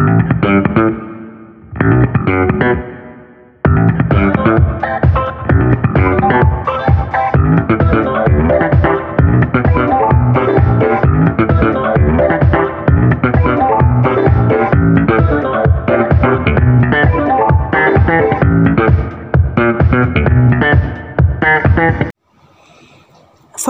[0.00, 0.02] ส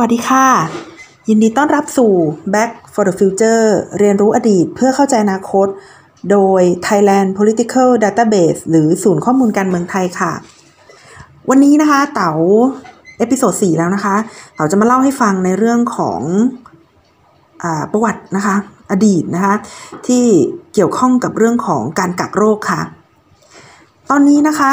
[0.01, 0.47] วัสดีค่ะ
[1.29, 2.12] ยินดีต้อนรับสู่
[2.55, 3.65] Back for the Future
[3.99, 5.67] เรียนรู้อดีตเพื่อเข้าใจอนาคต
[6.30, 10.33] โดย Thailand Political Database หรือศูนย์ข้อมูลการเมืองไทยค่ะ
[11.51, 12.33] วันนี้นะคะเต๋า
[13.19, 14.16] episode 4แล้วนะคะ
[14.55, 16.23] เต๋าจะมาเล่าให้ฟังในเรื่องของ
[17.62, 18.56] อประวัตินะคะ
[18.91, 19.55] อดีตนะคะ
[20.06, 20.24] ที่
[20.74, 22.80] เกี่ยวข้องกับเรื่องของการกักโรคค่ะ
[24.10, 24.73] ตอนนี้นะคะ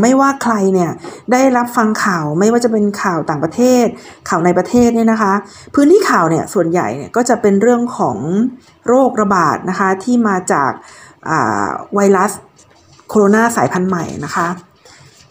[0.00, 0.90] ไม่ว่าใครเนี่ย
[1.32, 3.86] ได้รับฟังข่าวไม่ว่าจะเป็นข่าวต่างประเทศ
[4.28, 5.32] ข่าวในประเทศเนี่ยนะคะ
[5.74, 8.16] พื้นที่ข่าวเนี่ยส่วนใหญ่เนี่ยก็จะเป็นเรื่องของ
[8.88, 10.70] โรคระบาดนะคะที่มาจาก
[11.94, 12.30] ไวรัส
[13.08, 14.46] โคโรนาสายพันธุ์ใหม่นะคะ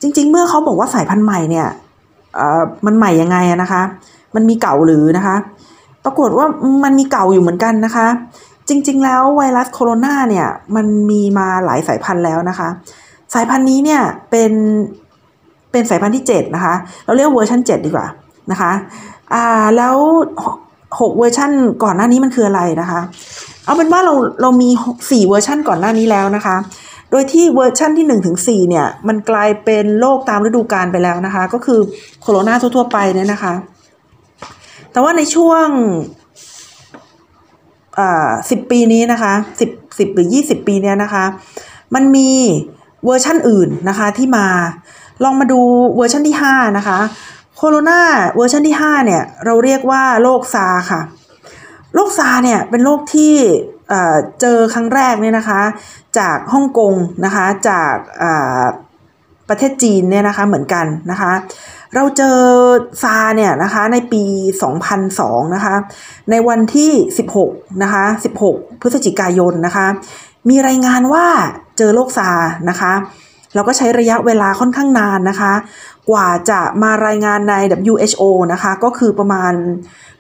[0.01, 1.67] จริงๆ เมื่อเขาบอกว่าสายพันธุ์ใหม่เนี่ย
[2.85, 3.81] มันใหม่ยังไงนะคะ
[4.35, 5.35] มันมีเก่าหรือนะคะ
[6.03, 6.47] ปรากฏว่า
[6.83, 8.07] มันมีเก่าอยู่เหมือนกันนะคะ
[8.69, 12.69] จริง ๆ แล้วไวรัสโคโรนาเนี่ยมันมีมาหลายสายพันธุ์แล้วนะคะ
[13.33, 14.51] สายพันธุ์นี้เนี่ยเป็น
[15.71, 18.07] เป็นสายพันธุ์ที่ 7 นะคะ เราเรียกเวอร์ชัน7 ดีกว่า
[18.51, 18.71] นะคะ
[19.33, 19.95] อ่าแล้ว
[20.55, 21.51] 6เวอร์ชัน
[21.83, 22.99] ก่อนหน้านี้มันคืออะไรนะคะ
[23.65, 26.55] เอาเป็นว่าเราเรามี 4 เวอร์ชันก่อนหน้านี้แล้วนะคะ
[27.11, 31.79] โดยที่เวอร์ชันที่1ถึง4เนี่ย มันกลายเป็นโรคตามฤดูกาลไปแล้วนะคะ ก็คือ
[32.21, 33.53] โคโรนาทั่วๆไปเนี่ยนะคะ
[34.91, 35.67] แต่ว่าในช่วง
[37.99, 41.25] อ่าสิบปีนี้นะคะสิบสิบหรือยี่สิบปีเนี้ยนะคะ
[41.95, 42.29] มันมี
[43.05, 44.47] เวอร์ชันอื่นนะคะที่มา
[45.23, 45.61] ลองมาดู
[45.95, 46.99] เวอร์ชันที่ 5 นะคะ
[47.57, 48.01] โคโรนา
[48.35, 51.01] เวอร์ชันที่ 5 เนี่ย เราเรียกว่าโรคซาร์สค่ะ
[51.93, 53.33] โรคซาร์สเนี่ย เป็นโรคที่
[54.41, 55.61] เจอครั้งแรกเนี่ยนะคะ
[56.17, 56.93] จากฮ่องกง
[57.25, 57.95] นะคะ จาก
[59.49, 61.33] ประเทศจีนเนี่ยนะคะเหมือนกันนะคะ
[61.95, 62.39] เราเจอ
[63.03, 64.23] ซาร์สเนี่ยนะคะในปี
[64.89, 65.75] 2002 นะคะ
[66.31, 66.91] ในวันที่
[67.37, 68.03] 16 นะคะ
[68.43, 69.87] 16 พฤศจิกายนนะคะ
[70.49, 71.25] มีรายงานว่า
[71.77, 72.29] เจอโรคซา
[72.69, 72.93] นะคะ
[73.55, 75.53] เราก็ใช้ระยะเวลาค่อนข้างนานนะคะ
[76.09, 77.53] กว่าจะมารายงานใน
[77.93, 78.23] WHO
[78.53, 79.53] นะคะ ก็คือประมาณ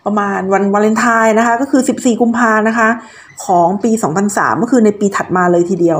[0.05, 2.89] ประมาณวันวาเลนไทน์นะคะ ก็คือ 14 กุมภานะคะ
[3.45, 3.91] ของปี
[4.27, 5.99] 2003 ก็คือในปีถัดมาเลยทีเดียว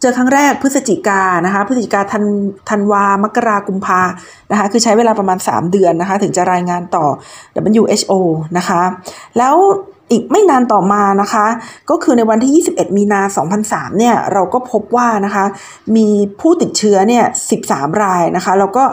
[0.00, 2.24] เจอครั้งแรกพฤศจิกานะคะ พฤศจิกาธัน
[2.68, 4.02] ธันวา มกรากุมภา
[4.50, 7.06] นะคะ คือใช้เวลาประมาณ 3 เดือนนะคะ ถึงจะรายงานต่อ
[7.80, 8.12] WHO
[8.58, 8.82] นะคะ
[9.38, 9.54] แล้ว
[10.10, 11.46] อีกไม่นานต่อมานะคะ
[11.90, 13.20] ก็คือในวันที่ 21 มีนา
[13.60, 15.44] 2003 เนี่ย เราก็พบว่านะคะ
[15.96, 16.08] มี
[16.40, 17.24] ผู้ติดเชื้อเนี่ย
[17.60, 18.84] 13 รายนะคะ แล้วก็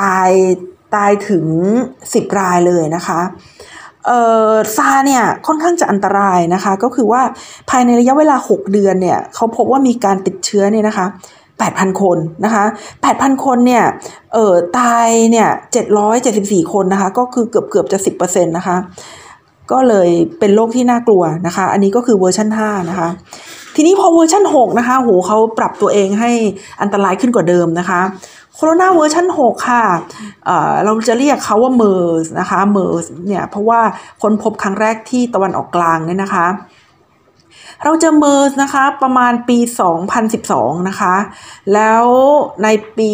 [0.00, 0.30] ตาย
[0.94, 1.46] ตายถึง
[1.94, 3.20] 10 รายเลยนะคะ
[4.06, 4.20] เอ่
[4.50, 7.22] อซาเนี่ยค่อนข้างจะอันตรายนะคะ ก็คือว่า
[7.70, 11.06] ภายในระยะเวลา 6 เดือนเนี่ยเขาพบว่ามีการติดเชื้อเนี่ยนะคะ
[11.54, 12.64] 8,000 คนนะคะ
[13.04, 13.84] 8,000 คนเนี่ย
[14.34, 15.48] เอ่อตายเนี่ย
[16.10, 18.76] 774 คนนะคะ ก็คือเกือบเกือบจะ 10%นะคะ
[19.72, 23.08] ก็เลยเป็นโรคที่น่ากลัวนะคะ อันนี้ก็คือเวอร์ชัน5นะคะ
[23.76, 26.30] ทีนี้พอเวอร์ชัน6นะคะโหเขาปรับตัวเองให้
[26.82, 28.00] อันตรายขึ้นกว่าเดิมนะคะ
[28.54, 30.48] โคโรนาเวอร์ชัน6ค่ะ
[30.84, 33.80] เราจะเรียกเขาว่าเมอร์สนะคะเมอร์สเนี่ยเพราะว่า
[34.22, 36.46] ค้นพบครั้งแรกที่ตะวันออกกลางเนี่ยนะคะ
[37.84, 39.58] เราเจอเมอร์สนะคะประมาณปี
[40.22, 41.14] 2012 นะคะ
[41.74, 42.04] แล้ว
[42.62, 43.10] ในปี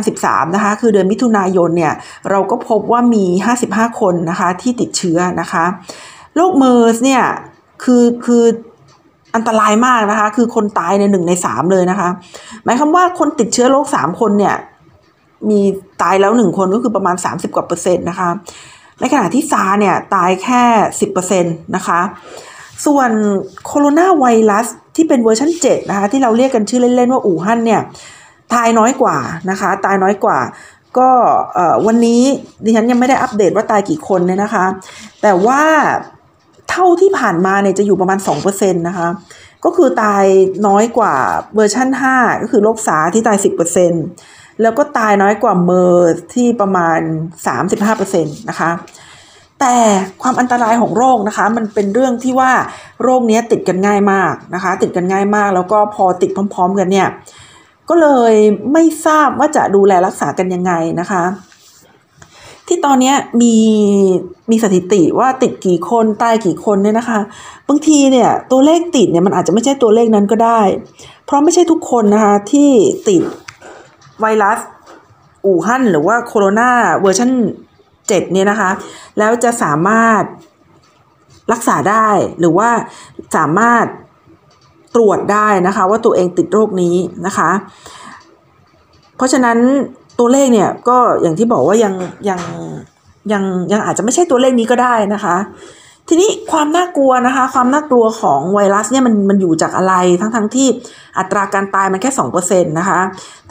[0.00, 1.94] 2013 นะคะ คือเดือนมิถุนายนเนี่ย
[2.30, 3.24] เราก็พบว่ามี
[3.64, 5.64] 55 คนนะคะที่ติดเชื้อนะคะ
[6.36, 7.22] โรคเมอร์สเนี่ย
[7.84, 8.44] คือคือ
[9.34, 12.08] อันตรายมากนะคะ คือคนตายในหนึ่งในสามเลยนะคะ
[12.64, 14.56] หมายความว่าคนติดเชื้อโรคสามคนเนี่ย
[15.50, 15.60] มี
[16.02, 18.28] ตายแล้วหนึ่งคนก็คือประมาณ 30 กว่าเปอร์เซ็นต์นะคะ
[19.00, 22.00] ในขณะที่ซาเนี่ย ตายแค่ 10%เปอร์เซ็นต์นะคะ
[22.84, 23.10] ส่วน
[23.66, 27.80] โคโรนาไวรัสที่เป็นเวอร์ชัน7นะคะที่เราเรียกกันชื่อเล่น ๆ ว่าอู่ฮั่นเนี่ย
[28.54, 29.16] ตายน้อยกว่า
[29.50, 30.38] นะคะ ตายน้อยกว่า
[30.98, 31.10] ก็
[31.86, 32.22] วันนี้
[32.64, 34.64] ดิฉันยังไม่ได้อัปเดตว่าตายกี่คนเนี่ยนะคะ
[35.22, 35.62] แต่ว่า
[36.70, 39.08] เท่าที่ผ่านมาเนี่ยจะอยู่ประมาณ2%นะคะ
[39.64, 40.24] ก็คือตาย
[40.66, 41.14] น้อยกว่า
[41.54, 43.36] เวอร์ชัน5 ก็คือโรคซาร์สที่ตาย
[44.00, 47.00] 10%แล้วก็ตายน้อยกว่าเมอร์สที่ประมาณ
[47.78, 48.70] 35%นะคะ
[49.60, 49.76] แต่
[50.22, 52.52] ความอันตรายของโรคนะคะมันเป็นเรื่องที่ว่า
[53.02, 57.08] โรคนี้ติดกันง่ายมากนะคะ ติดกันง่ายมาก แล้วก็พอติดพร้อม ๆ กันเนี่ย
[57.88, 58.34] ก็เลย
[58.72, 61.22] ไม่ทราบว่าจะดูแลรักษากันยังไงนะคะ
[62.66, 63.56] ที่ตอนนี้มี
[64.50, 67.20] มีสถิติว่าติดกี่คนตายกี่คนเนี่ยนะคะ
[67.68, 70.60] บางทีเนี่ยตัวเลขติดเนี่ยมันอาจจะไม่ใช่ตัวเลขนั้นก็ได้
[71.24, 72.70] เพราะไม่ใช่ทุกคนนะคะที่
[73.08, 73.22] ติด
[74.20, 74.58] ไวรัส
[75.44, 76.70] อู่ฮั่นหรือว่าโคโรนา
[77.00, 77.30] เวอร์ชัน
[78.10, 78.70] 7เนี่ยนะคะ
[79.18, 80.22] แล้วจะสามารถ
[81.52, 82.08] รักษาได้
[82.40, 82.68] หรือว่า
[83.36, 83.84] สามารถ
[84.94, 86.96] ตรวจได้นะคะ ว่าตัวเองติดโรคนี้
[87.26, 87.50] นะคะ
[89.16, 89.58] เพราะฉะนั้น
[90.18, 91.94] ตัวเลขเนี่ยก็อย่างที่บอกว่ายัง
[92.28, 92.40] ยัง
[93.32, 93.42] ยัง
[93.72, 95.36] ยังอาจจะไม่ใช่ตัวเลขนี้ก็ได้นะคะ
[96.08, 100.68] ทีนี้ความน่ากลัวนะคะ ความน่ากลัวของไวรัสเนี่ยมันมันอยู่จากอะไรทั้งทั้งที่
[101.18, 102.10] อัตราการตายมันแค่
[102.40, 103.00] 2%นะคะ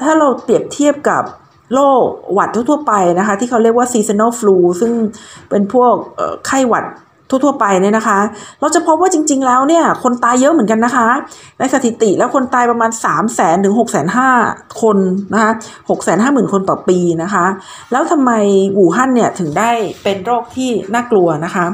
[0.02, 1.24] ถ้าเราเปรียบเทียบกับ
[1.74, 4.92] โรคหวัดทั่วๆไปนะคะ ที่เขาเรียกว่า seasonal flu ซึ่ง
[5.50, 5.94] เป็นพวก
[6.46, 6.86] ไข้หวัด
[7.30, 8.20] ทั่วๆไปเนี่ยนะคะ
[8.60, 11.08] เราจะพบว่าจริง ๆ แล้วเนี่ย คนตายเยอะเหมือนกันนะคะ
[11.60, 14.98] ในสถิติแล้วคนตายประมาณ 3 0 0แสนถึง6 5 0 0 0คน
[15.34, 15.52] นะคะ
[15.90, 17.46] 6 5 0 0 0 0 คนต่อปีนะคะ
[17.92, 18.32] แล้วทำไม
[18.78, 19.72] อู่ฮั่นเนี่ยถึงได้
[20.04, 21.66] เป็นโรคที่น่ากลัวนะคะ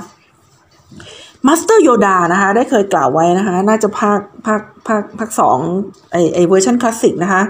[1.48, 5.58] มาสเตอร์โยดานะคะ ได้เคยกล่าวไว้นะคะ น่าจะภาคภาคภาคภาคสอง
[6.12, 7.42] ไอไอเวอร์ชันคลาสสิกนะคะ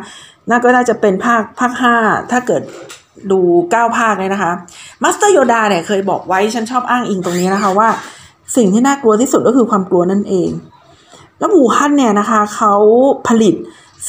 [0.49, 1.95] น่าก็น่าจะเป็นภาคภาคห้า
[2.31, 2.61] ถ้าเกิด
[3.31, 3.39] ดู
[3.71, 4.51] เก้าภาคเลยนะคะ
[5.03, 7.89] มาสเตอร์โยดาเนี่ยเคยบอกไว้ฉันชอบอ้างอิงตรงนี้นะคะว่า
[8.55, 10.49] สิ่งที่น่ากลัวที่สุดก็คือความกลัวนั่นเอง
[11.39, 12.73] แล้วอู่ฮั่นเนี่ยนะคะเขา
[13.27, 13.55] ผลิต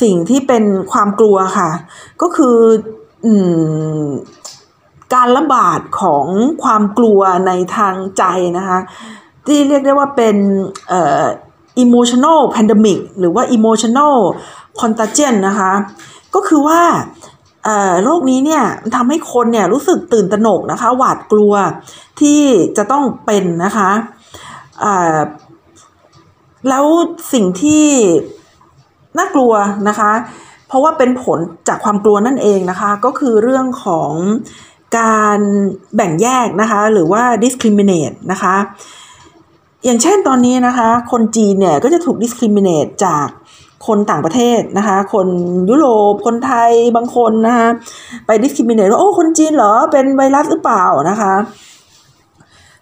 [0.03, 1.71] สิ่งที่เป็นความกลัวค่ะ
[2.23, 2.57] ก็คือ
[3.27, 3.29] อ
[5.15, 6.27] การระบาดของ
[6.63, 8.25] ความกลัวในทางใจ
[8.59, 8.79] นะคะ
[9.47, 10.37] ที่เรียกได้ว่าเป็น
[10.89, 11.25] เอ่อ
[11.85, 14.15] emotional pandemic หรือว่า emotional
[14.81, 15.73] contagion นะคะ
[16.37, 16.81] ก็คือว่า
[18.05, 18.65] โรคนี้เนี่ย
[18.97, 21.55] ทำให้คนเนี่ยรู้สึกตื่นตระหนกนะคะ หวาดกลัว
[22.21, 22.41] ที่
[22.77, 23.91] จะต้องเป็นนะคะ
[26.69, 26.85] แล้ว
[27.33, 27.87] สิ่งที่
[29.19, 29.53] น่ากลัว
[29.89, 30.13] นะคะ
[30.69, 31.39] เพราะว่าเป็นผล
[31.69, 34.13] จากความกลัวนั่นเองนะคะ ก็คือเรื่องของ
[34.99, 35.41] การ
[35.97, 38.57] แบ่งแยกนะคะ หรือว่า discriminate นะคะ
[39.85, 43.29] อย่างเช่นตอนนี้นะคะ คนจีนเนี่ยก็จะถูก discriminate จาก
[43.87, 45.29] คนต่างประเทศนะคะ คน
[45.71, 47.69] ยุโรป คนไทยบางคนนะคะ
[48.27, 51.35] ไป discriminate ว่าโอ้คนจีนเหรอเป็นไวรัสหรือเปล่านะคะ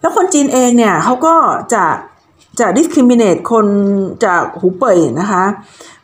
[0.01, 1.35] แล้วคนจีนเองเนี่ยเขาก็
[1.75, 1.85] จะ
[2.61, 3.67] จะ discriminate คน
[4.25, 5.45] จากหูเป่ยนะคะ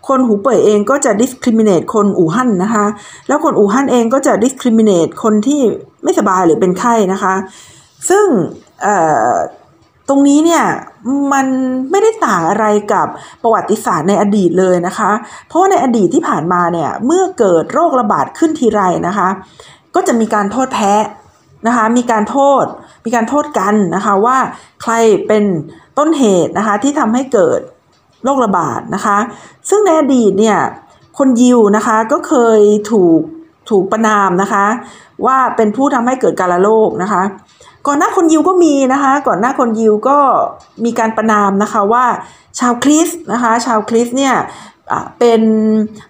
[0.08, 2.86] คนหูเป่ยเองก็จะ discriminate คนอู่ฮั่นนะคะ
[3.28, 5.60] แล้วคนอู่ฮั่นเองก็จะ discriminate คนที่
[6.04, 7.34] ไม่สบายหรือเป็นไข้นะคะ
[8.08, 8.26] ซึ่ง
[10.12, 10.64] ตรงนี้เนี่ย
[11.32, 11.46] มัน
[11.90, 13.06] ไม่ได้ต่างอะไรกับ
[13.42, 15.10] ประวัติศาสตร์ในอดีตเลยนะคะ
[15.46, 19.28] เพราะว่าในอดีตที่ผ่านมาเนี่ยเมื่อเกิดโรคระบาดขึ้นทีไรนะคะ
[19.94, 20.92] ก็จะมีการโทษแพ้
[21.66, 22.64] นะคะมีการโทษ
[23.04, 24.38] มีการโทษกันนะคะว่า
[24.82, 24.92] ใคร
[25.26, 25.44] เป็น
[25.98, 27.60] ต้นเหตุนะคะที่ทำให้เกิด
[28.24, 29.18] โรคระบาดนะคะ
[29.68, 30.58] ซึ่งในอดีตเนี่ย
[31.18, 32.60] คนยิวนะคะก็เคย
[32.92, 33.20] ถูก
[33.70, 34.66] ถูกประนามนะคะ
[35.26, 37.22] ว่าเป็นผู้ทำให้เกิดการระโรคนะคะ
[37.86, 40.18] ก่อนหน้าคนยิวก็มีนะคะ ก่อนหน้าคนยิวก็
[40.84, 42.04] มีการประนามนะคะว่า
[42.58, 44.34] ชาวคริสนะคะ ชาวคริสเนี่ย
[45.18, 45.42] เป็น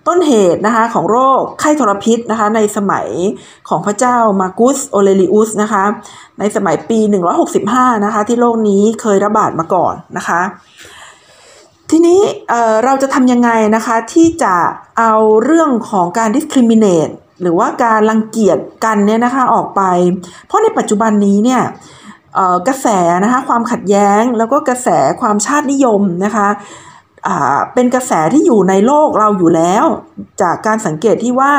[0.09, 3.09] ต้นเหตุนะคะของโรคไข้ทรพิษนะคะในสมัย
[3.69, 5.85] ของพระเจ้ามากุสโอเลริอุสนะคะ
[6.39, 6.99] ในสมัยปี
[7.53, 10.41] 165 นะคะที่โรคนี้เคยระบาดมาก่อนนะคะ
[11.91, 14.55] ทีนี้เเราจะทำยังไงนะคะที่จะ
[14.99, 15.15] เอา
[15.45, 19.83] เรื่องของการ discriminate หรือว่าการรังเกียจกันเนี่ยนะคะออกไป
[20.47, 21.63] เพราะในปัจจุบันนี้เนี่ย
[22.69, 22.87] กระแส
[23.25, 24.89] นะคะความขัดแย้งแล้วก็กระแส
[25.21, 26.49] ความชาตินิยมนะคะ
[27.75, 29.85] เป็นกระแสที่อยู่ในโลกเราอยู่แล้ว
[30.43, 31.53] จากการสังเกตที่ว่า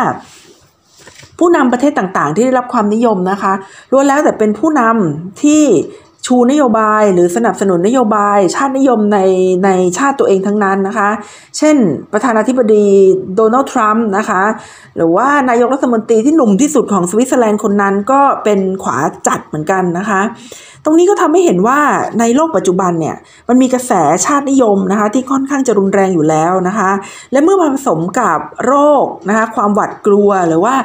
[1.39, 3.53] ผู้นำประเทศต่างๆ ที่ได้รับความนิยมนะคะ
[3.91, 5.63] ล้วนแล้วแต่เป็นผู้นำที่
[6.25, 9.19] ชูนโยบายหรือสนับสนุนนโยบาย ชาตินิยมใน
[9.65, 11.09] ในชาติตัวเองทั้งนั้นนะคะ
[11.57, 11.75] เช่น
[12.13, 12.87] ประธานาธิบดี
[13.35, 14.43] โดนัลด์ทรัมป์นะคะ
[14.97, 20.21] หรือว่านายกรัฐมนตรีที่หนุ่มที่สุดของสวิตเซอร์แลนด์คนนั้นก็เป็นขวาจัดเหมือนกันนะคะ
[20.85, 21.79] ตรงนี้ก็ทำให้เห็นว่า
[22.19, 23.15] ในโลกปัจจุบันเนี่ย
[23.49, 23.91] มันมีกระแส
[24.25, 26.91] ชาตินิยมนะคะที่ค่อนข้างจะรุนแรงอยู่แล้วนะคะ
[27.31, 30.75] และเมื่อมาผสมกับโรคนะคะความหวาดกลัวหรือว่า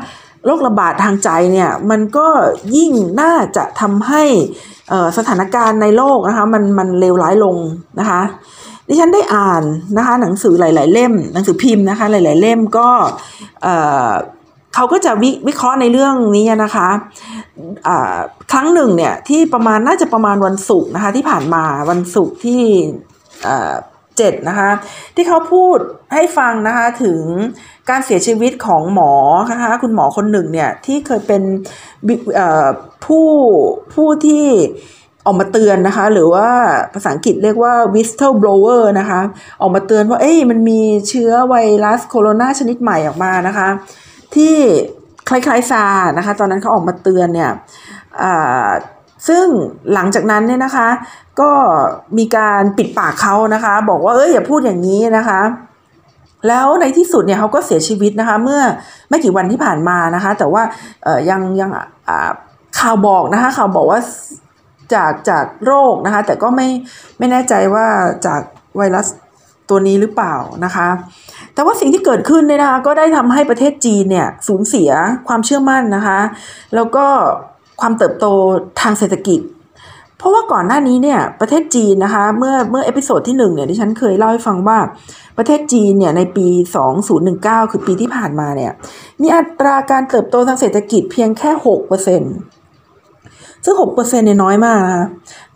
[0.46, 2.26] โรคระบาดทางใจเนี่ยมันก็
[2.76, 4.24] ยิ่งน่าจะทำให้
[5.18, 7.56] สถานการณ์ในโลกนะคะมันมันเลวร้ายลง
[8.00, 8.22] นะคะ
[8.88, 9.62] ดิฉันได้อ่าน
[9.96, 12.88] นะคะหนังสือหลาย ๆ เล่ม หนังสือพิมพ์นะคะหลาย ๆ เล่มก็
[14.74, 16.88] เขาก็จะวิวเคราะห์ในเรื่องนี้นะคะ
[18.52, 22.62] ครั้งหนึ่งเนี่ยที่ประมาณน่าจะประมาณวันศุกร์นะคะที่ผ่านมาวันศุกร์ที่
[24.16, 24.70] เจ็ดนะคะ
[25.16, 25.78] ที่เขาพูด
[26.14, 27.20] ให้ฟังนะคะถึง
[27.90, 29.12] การเสียชีวิตของหมอ
[29.52, 31.42] นะคะคุณหมอคนหนึ่งเนี่ยที่เคยเป็น
[33.04, 33.28] ผู้
[33.94, 34.46] ผู้ที่
[35.26, 36.48] ออกมาเตือนนะคะ หรือว่า
[36.94, 39.20] ภาษาอังกฤษเรียกว่า whistleblower นะคะ
[39.60, 41.54] ออกมาเตือนว่าเอ้ยมันมีเชื้อไว
[41.84, 43.68] รัสโคโรนาชนิดใหม่ออกมานะคะ
[44.34, 44.56] ที่
[45.28, 45.84] คล้ายๆซา
[46.16, 47.50] นะคะ ตอนนั้นเขาออกมาเตือนเนี่ย
[49.28, 49.46] ซึ่ง
[49.94, 50.88] หลังจากนั้นเนี่ยนะคะ
[51.40, 51.50] ก็
[52.18, 55.40] มีการปิดปากเขานะคะ บอกว่าเอ้ยอย่าพูดอย่างนี้นะคะ
[56.48, 58.62] แล้วในที่สุดเนี่ยเขาก็เสียชีวิตนะคะเมื่อ
[59.08, 60.62] ไม่กี่วันที่ผ่านมานะคะ แต่ว่า
[61.04, 61.70] เออยังยัง
[62.78, 64.00] ข่าวบอกนะคะข่าวบอกว่า
[64.94, 66.68] จากจากโรคนะคะ แต่ก็ไม่
[67.18, 67.86] ไม่แน่ใจว่า
[68.26, 68.40] จาก
[68.76, 69.06] ไวรัส
[69.68, 70.88] ตัวนี้หรือเปล่านะคะ
[71.54, 74.90] แต่ว่าสิ่งที่เกิดขึ้นเนี่ยนะคะก็ได้ทำให้ประเทศจีนเนี่ยสูญเสีย
[75.28, 76.20] ความเชื่อมั่นนะคะ
[76.74, 77.06] แล้วก็
[77.80, 78.26] ความเติบโต
[78.80, 79.40] ทางเศรษฐกิจ
[80.18, 84.78] เพราะว่าก่อนหน้านี้เนี่ยประเทศจีนนะคะ เมื่อเมื่อ episode ที่หนึ่งเนี่ยที่ฉันเคยเล่าให้ฟังว่า
[85.38, 86.48] ประเทศจีนเนี่ยในปี
[87.10, 88.72] 2019 คือปีที่ผ่านมาเนี่ย
[89.20, 91.64] มีอัตราการเติบโตทางเศรษฐกิจเพียงแค่ 6%
[93.64, 95.06] ซึ่ง 6%เนี่ยน้อยมากนะคะ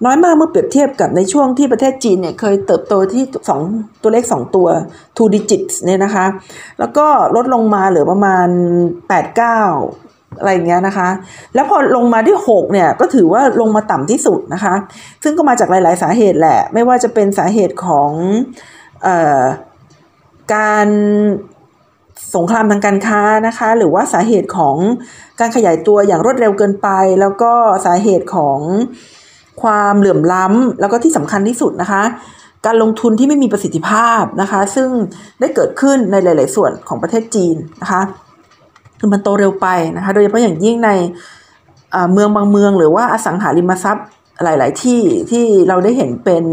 [0.04, 3.24] น้อยมากเมื่อเปรียบเทียบกับในช่วงที่ประเทศจีนเนี่ยเคยเติบโตที่
[3.62, 4.68] 2 ตัวเลข 2 ตัว
[5.16, 6.26] two digits เนี่ยนะคะ
[6.78, 8.48] แล้วก็ลดลงมาเหลือประมาณ
[9.08, 11.08] 8-9 อะไรอย่างเงี้ยนะคะ
[11.54, 14.74] แล้วพอลงมาที่ 6 เนี่ย ก็ถือว่าลงมาต่ำที่สุดนะคะ
[15.22, 18.10] ซึ่งก็มาจากหลาย ๆ สาเหตุแหละ ไม่ว่าจะเป็นสาเหตุของ
[19.06, 19.08] อ
[19.40, 19.42] อ
[20.54, 20.88] การ
[22.34, 24.76] สงครามทางการค้านะคะ หรือว่าสาเหตุของ
[25.40, 26.88] การขยายตัวอย่างรวดเร็วเกินไป
[27.20, 27.52] แล้วก็
[27.86, 28.58] สาเหตุของ
[29.62, 32.02] ความเหลื่อมล้ำแล้วก็ที่สำคัญที่สุดนะคะ
[32.66, 34.88] การลงทุนที่ไม่มีประสิทธิภาพนะคะ ซึ่ง
[35.40, 38.02] ได้เกิดขึ้นในหลาย ๆ ส่วนของประเทศจีนนะคะ
[39.00, 39.66] คือมันโตเร็วไป
[39.96, 40.90] นะคะโดยเฉพาะอย่างยิ่งใน
[42.12, 44.06] เมืองบางเมืองหรือว่าอสังหาริมทรัพย์
[44.44, 46.44] หลาย ๆ ที่ที่เราได้เห็นเป็น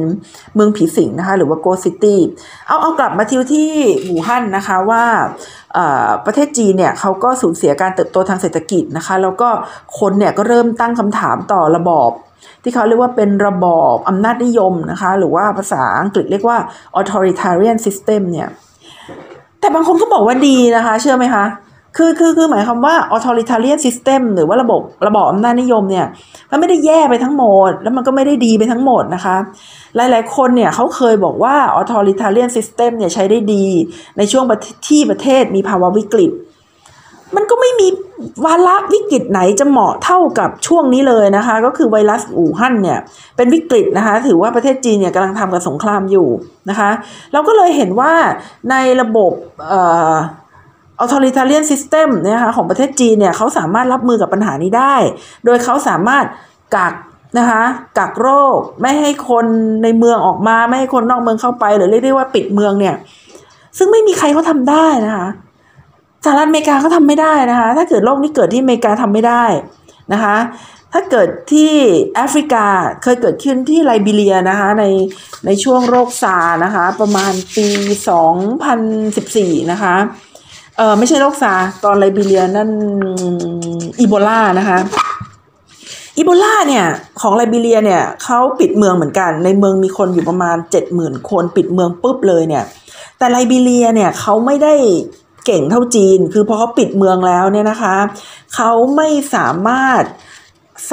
[0.55, 2.19] เมืองผีสิงนะคะหรือว่าโกซิตี้
[2.67, 3.69] เอาเอากลับมาที่ที่
[4.05, 5.03] หูฮั่นนะคะว่า
[6.25, 9.49] ประเทศจีนเนี่ยเขาก็สูญเสียการเติบโตทางเศรษฐกิจนะคะแล้วก็
[9.99, 12.11] คนเนี่ยก็เริ่มตั้งคำถามต่อระบอบ
[12.63, 16.57] ที่เขาเรียกว่าเป็นระบอบอำนาจนิยมนะคะหรือว่าภาษาอังกฤษเรียกว่า
[16.99, 18.49] authoritarian system เนี่ย
[19.59, 21.45] แต่บางคนก็บอกว่าดีนะคะ เชื่อไหมคะ
[21.97, 26.05] คือคือคือหมายความว่า authoritarian system หรือว่าระบบระบอบอำนาจนิยมเนี่ย
[26.51, 29.35] มันไม่ได้แย่ไปทั้งหมด แล้วมันก็ไม่ได้ดีไปทั้งหมดนะคะ
[29.95, 33.65] หลาย ๆ คนเนี่ยเขาเคยบอกว่า authoritarian system เนี่ยใช้ได้ดี
[34.17, 34.43] ในช่วง
[34.87, 36.31] ที่ประเทศมีภาวะวิกฤต
[37.35, 37.87] มันก็ไม่มี
[38.45, 42.99] วาระวิกฤตไหนจะเหมาะเท่ากับช่วงนี้เลยนะคะ ก็คือไวรัสอู่ฮั่นเนี่ย
[43.37, 46.27] เป็นวิกฤตนะคะ ถือว่าประเทศจีนเนี่ยกำลังทำกับสงครามอยู่
[46.69, 46.89] นะคะ
[47.33, 48.13] เราก็เลยเห็นว่า
[48.71, 49.31] ในระบบ
[51.03, 54.95] authoritarian system นะคะของประเทศจีนเนี่ยเขาสามารถรับมือกับปัญหานี้ได้
[55.45, 56.25] โดยเขาสามารถ
[56.75, 56.93] กัก
[57.37, 57.63] นะคะ
[57.97, 59.45] กักโรคไม่ให้คน
[59.83, 62.95] ในเมืองออกมาไม่ให้คนนอกเมืองเข้าไป หรือเรียกได้ว่าปิดเมืองเนี่ย
[63.77, 65.27] ซึ่งไม่มีใครเขาทำได้นะคะ
[66.25, 69.43] สหรัฐอเมริกาเขาทำไม่ได้นะคะ ถ้าเกิดโรคนี้เกิดที่อเมริกาทำไม่ได้
[70.13, 70.37] นะคะ
[70.93, 71.73] ถ้าเกิดที่
[72.15, 72.65] แอฟริกา
[73.03, 74.85] เคยเกิดขึ้นที่ไลบีเรียนะคะใน
[75.45, 77.67] ในช่วงโรคซานะคะ ประมาณปี
[78.47, 79.95] 2014 นะคะ
[80.77, 81.53] เออไม่ใช่โรคซา
[81.83, 82.69] ตอนไลบีเรียนั่น
[83.99, 84.79] อีโบลานะคะ
[86.17, 86.85] อีโบลาเนี่ย
[87.21, 92.63] ของไลบีเรียเนี่ยเขาปิดเมืองเหมือนกัน ในเมืองมีคนอยู่ประมาณเจ็ดหมื่นคนปิดเมืองปุ๊บเลยเนี่ย
[93.17, 94.73] แต่ไลบีเรียเนี่ยเขาไม่ได้
[95.45, 97.95] เก่งเท่าจีน คือพอเขาปิดเมืองแล้วเนี่ยนะคะ
[98.55, 100.03] เขาไม่สามารถ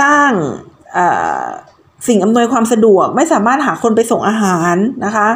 [0.01, 0.31] สร้าง
[2.09, 5.29] สิ่งอำนวยความสะดวก ไม่สามารถหาคนไปส่งอาหารนะคะ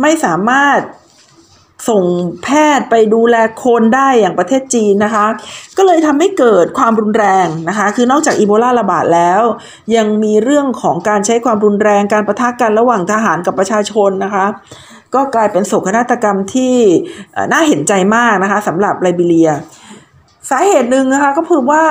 [0.00, 0.78] ไม่สามารถ
[1.88, 2.04] ส่ง
[2.44, 2.48] แพ
[2.78, 5.26] ทย์ไปดูแลคนได้อย่างประเทศจีนนะคะ
[5.76, 9.42] ก็เลยทำให้เกิดความรุนแรงนะคะ คือนอกจากอีโบลาระบาดแล้ว
[9.96, 14.46] ยังมีเรื่องของการใช้ความรุนแรงการประทะกันระหว่างทหารกับประชาชนนะคะ
[15.14, 16.74] ก็กลายเป็นโศกนาฏกรรมที่
[17.52, 19.50] น่าเห็นใจมากนะคะสำหรับไลบีเรีย
[20.50, 21.82] สาเหตุหนึ่งนะคะก็คือว่า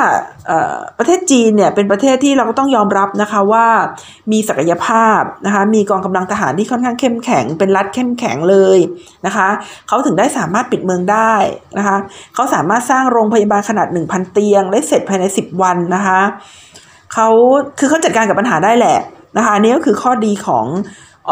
[0.97, 3.67] ประเทศจีนเนี่ยเป็นประเทศที่เราก็ต้องยอมรับนะคะว่า
[4.31, 8.79] มีศักยภาพนะคะมีกองกำลังทหารที่ค่อนข้างเข้มแข็ง เป็นรัฐเข้มแข็งเลย
[9.25, 9.47] นะคะ
[9.87, 11.33] เขาถึงได้สามารถปิดเมืองได้
[11.77, 11.97] นะคะ
[12.33, 16.19] เขาสามารถสร้างโรงพยาบาลขนาด 1,000 เตียง ได้เสร็จภายใน 10 วันนะคะ
[17.13, 17.27] เขา
[17.79, 18.99] คือเขาจัดการกับปัญหาได้แหละ
[19.37, 20.65] นะคะนี่ก็คือข้อดีของ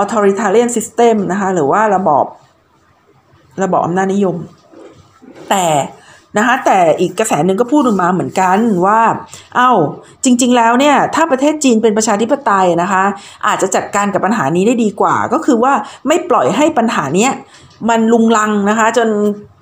[0.02, 2.26] authoritarian system นะคะหรือว่าระบอบ
[3.64, 4.36] ระบอบอำนาจนิยม
[5.50, 5.66] แต่
[6.38, 9.02] นะคะแต่อีกกระแสหนึ่งก็พูดออกมาเหมือนกันว่า
[9.56, 9.72] เอา้า
[10.24, 13.04] จริง ๆ แล้วเนี่ยถ้าประเทศจีนเป็นประชาธิปไตยนะคะ
[13.48, 15.74] อาจจะจัดการกับปัญหานี้ได้ดีกว่า ก็คือว่า
[16.08, 17.32] ไม่ปล่อยให้ปัญหาเนี้ย
[17.90, 19.08] มันลุงลังนะคะ จน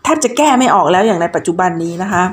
[0.03, 2.23] แทบจะแก้ไม่ออกแล้วอย่างในปัจจุบันนี้นะคะ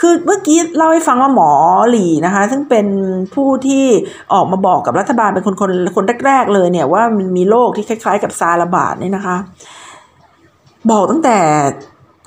[0.00, 1.50] คือเมื่อกี้เล่าให้ฟังว่าหมอ
[1.90, 2.86] หลี่นะคะ ซึ่งเป็น
[3.34, 3.84] ผู้ที่
[4.32, 9.36] ออกมาบอกกับรัฐบาลเป็นคนคนคนแรกๆเลยเนี่ยว่ามันมีโรคที่คล้าย ๆ กับซาระบาดเนี่ยนะคะ
[10.90, 11.36] บอกตั้งแต่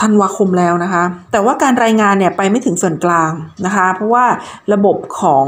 [0.02, 3.32] ธันวาคมแล้วนะคะ แต่ว่าการรายงานเนี่ยไปไม่ถึงส่วนกลาง
[3.66, 4.26] นะคะ เพราะว่า
[4.74, 5.48] ระบบของ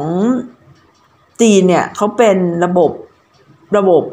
[1.41, 2.91] จีนเนี่ยเขาเป็นระบบ
[3.77, 4.03] ระบบ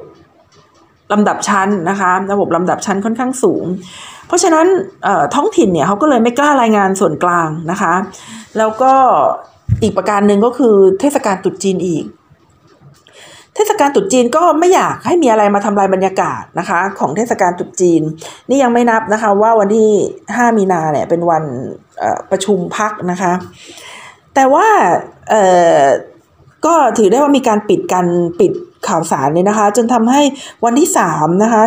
[1.13, 3.65] ลำดับชั้นนะคะ ระบบลำดับชั้นค่อนข้างสูง
[4.27, 4.67] เพราะฉะนั้น
[5.35, 7.95] ท้องถิ่นเนี่ยเขาก็เลยไม่กล้ารายงานส่วนกลางนะคะ
[8.59, 8.93] แล้วก็
[9.83, 12.05] อีกประการหนึ่งก็คือเทศกาลตรุษจีนอีก
[13.55, 18.03] เทศกาลตรุษจีนก็ไม่อยากให้มีอะไรมาทำลายบรรยากาศนะคะ ของเทศกาลตรุษจีน
[18.49, 19.91] นี่ยังไม่นับนะคะ ว่าวันที่
[20.23, 21.45] 5 มีนาเนี่ยเป็นวัน
[22.31, 23.33] ประชุมพักนะคะ
[24.35, 24.67] แต่ว่า
[26.67, 28.07] ก็ถือได้ว่ามีการปิดการ
[28.41, 28.53] ปิด
[28.89, 30.23] ข่าวสารเนี่ยนะคะ จนทำให้
[30.65, 31.63] วันที่ 3 นะคะ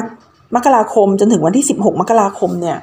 [0.55, 2.77] มกราคมจนถึงวันที่ 16 มกราคมเนี่ย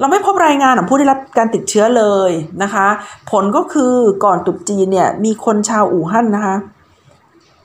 [0.00, 2.30] เราไม่พบรายงานของผู้ได้รับการติดเชื้อเลย
[2.62, 2.86] นะคะ
[3.30, 6.56] ผลก็คือก่อนตรุษจีนเนี่ยมีคนชาวอู่ฮั่นนะคะ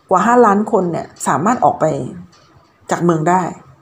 [0.09, 1.85] กว่า 5 ล้านคนเนี่ยสามารถออกไป
[2.91, 3.41] จากเมืองได้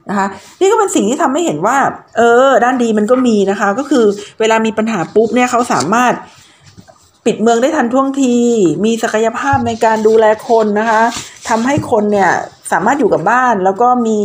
[0.10, 0.28] นะคะ
[0.60, 1.78] นี่ก็เป็นสิ่งที่ทำให้เห็นว่า
[2.18, 4.06] เออ ด้านดีมันก็มีนะคะ ก็คือ
[4.40, 6.14] เวลามีปัญหาปุ๊บเนี่ยเขาสามารถ
[7.26, 8.36] ปิดเมืองได้ทันท่วงที
[8.86, 11.02] มีศักยภาพในการดูแลคนนะคะ
[11.50, 12.32] ทำให้คนเนี่ย
[12.72, 14.20] สามารถอยู่กับบ้าน แล้วก็มี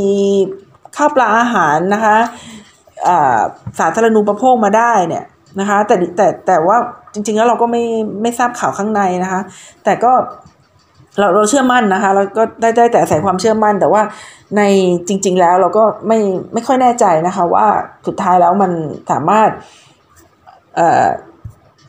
[0.96, 2.16] ข้าวปลาอาหารนะคะ
[3.78, 5.24] สาธารณูปโภคมาได้เนี่ย
[5.60, 6.76] นะคะ แต่แต่แต่ว่า
[7.14, 7.82] จริงๆแล้วเราก็ไม่
[8.22, 9.40] ไม่ทราบข่าวข้างในนะคะ
[9.84, 10.12] แต่ก็
[11.18, 14.02] เราเราเชื่อมั่นนะคะเราก็ได้ได้แต่อาศัยความเชื่อมั่น แต่ว่า
[14.56, 14.62] ใน
[15.08, 16.18] จริง ๆ แล้วเราก็ไม่
[16.52, 17.66] ไม่ค่อยแน่ใจนะคะว่า
[18.06, 18.72] สุดท้ายแล้วมัน
[19.10, 19.50] สามารถ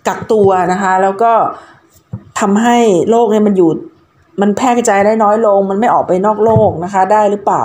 [0.08, 1.32] กักตัวนะคะแล้วก็
[2.40, 2.78] ทำให้
[3.10, 3.70] โรคเนี่ยมันอยู่
[4.42, 7.64] มันแพร่กระจายได้น้อยลง มันไม่ออกไปนอกโลกนะคะ ได้หรือเปล่า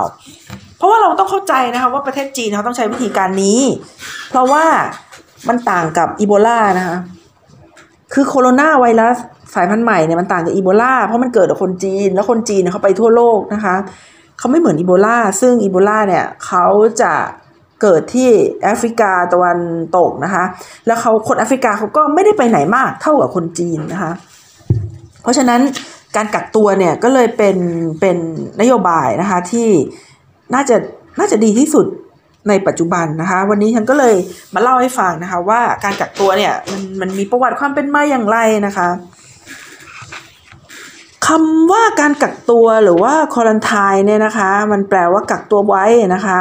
[0.77, 3.59] เพราะว่าเราต้องเข้าใจนะคะว่าประเทศจีนเขาต้องใช้วิธีการนี้
[4.29, 4.65] เพราะว่า
[5.47, 6.97] มันต่างกับอีโบลานะคะ
[8.13, 9.17] คือโคโรนาไวรัส
[9.55, 13.75] สายพันธุ์ใหม่เนี่ยมันต่างจากอีโบลาเพราะมันเกิดกับคนจีน แล้วคนจีนเนี่ยเขาไปทั่วโลกนะคะ
[14.39, 16.65] เขาไม่เหมือนอีโบลาซึ่งอีโบลาเนี่ยเขา
[17.01, 17.13] จะ
[17.81, 18.29] เกิดที่
[18.63, 19.59] แอฟริกาตะวัน
[19.97, 20.43] ตกนะคะ
[20.87, 24.11] แล้วเขาคนแอฟริกาเขาก็ไม่ได้ไปไหนมากเท่ากับคนจีนนะคะ
[25.21, 25.61] เพราะฉะนั้น
[26.15, 27.57] การกักตัวเนี่ยก็เลยเป็น
[27.99, 28.17] เป็น
[28.61, 29.67] นโยบายนะคะที่
[30.53, 30.75] น่าจะ
[31.19, 31.85] น่าจะดีที่สุด
[32.49, 34.15] ในปัจจุบันนะคะ วันนี้ฉันก็เลย
[34.53, 38.37] มาเล่าให้ฟังนะคะ ว่าการกักตัวเนี่ยมันมันมีประวัติความเป็นมาอย่างไร
[38.67, 38.87] นะคะ
[41.33, 46.39] คำว่าการกักตัวหรือว่าคอรันทายเนี่ยนะคะ มันแปลว่ากักตัวไว้นะคะ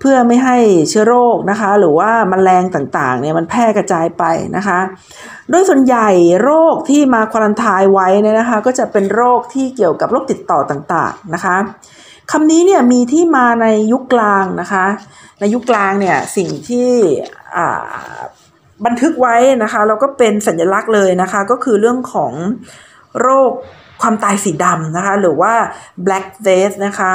[0.00, 0.56] เพื่อไม่ให้
[0.88, 4.24] เชื้อโรคนะคะ หรือว่าแมลงต่างๆเนี่ยมันแพร่กระจายไป
[4.56, 4.78] นะคะ
[5.50, 6.08] โดยส่วนใหญ่
[6.42, 11.56] โรคที่มาคอรันทายไว้เนี่ยนะคะ ก็จะเป็นโรคที่เกี่ยวกับโรคติดต่อต่างๆนะคะ
[12.30, 14.84] คำนี้เนี่ยมีที่มาในยุคกลางนะคะ
[15.40, 16.90] ในยุคกลางเนี่ยสิ่งที่
[18.86, 22.32] บันทึกไว้นะคะแล้วก็เป็นสัญลักษณ์เลยนะคะ ก็คือเรื่องของ
[23.20, 23.52] โรค
[24.02, 25.52] ความตายสีดำนะคะ หรือว่า
[26.06, 27.12] black death นะคะ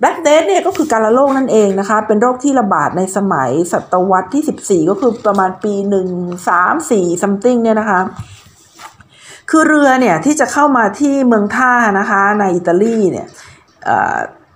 [0.00, 5.74] black death เนี่ยก็คือการละโรคนั่นเองนะคะ เป็นโรคที่ระบาดในสมัยศตวรรษที่ 14 ก็คือประมาณปี
[6.12, 8.00] 1 3 4 something เนี่ยนะคะ
[9.50, 13.26] คือเรือเนี่ยที่จะเข้ามาที่เมืองท่านะคะในอิตาลีเนี่ย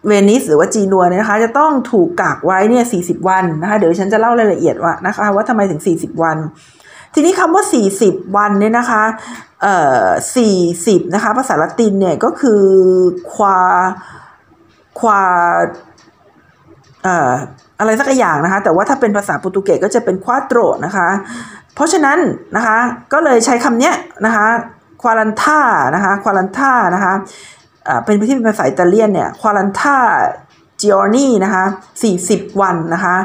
[0.07, 6.37] เวนิสหรือว่าจีนัวเนี่ยนะคะ จะต้องถูกกักไว้เนี่ย 40 วันนะคะ เดี๋ยวฉันจะเล่ารายละเอียดว่านะคะว่าทำไมถึง 40 วัน
[7.19, 7.65] ทีนี้คำว่า
[8.01, 9.03] 40 วันเนี่ยนะคะ
[9.63, 10.07] เอ่อ
[10.59, 12.63] 40 นะคะ ภาษาละตินเนี่ยก็คือ
[13.35, 13.59] ควา
[15.01, 15.23] ควา
[17.03, 17.31] เอ่อ
[17.79, 21.09] อะไรสักอย่างนะคะ แต่ว่าถ้าเป็นภาษาโปรตุเกสก็จะเป็นควาโตรนะคะ
[21.75, 22.19] เพราะฉะนั้น
[22.57, 22.79] นะคะ
[23.13, 23.95] ก็เลยใช้คำเนี้ย
[24.27, 24.47] นะคะ
[25.03, 25.61] ควาลันท่า
[25.95, 27.13] นะคะควาลันท่านะคะ
[28.05, 29.97] เป็นที่เป็นภาษาอิตาเลียนเนี่ยควาลันท่า
[30.81, 31.65] จิออนี่นะคะ
[32.13, 33.17] 40 วันนะคะ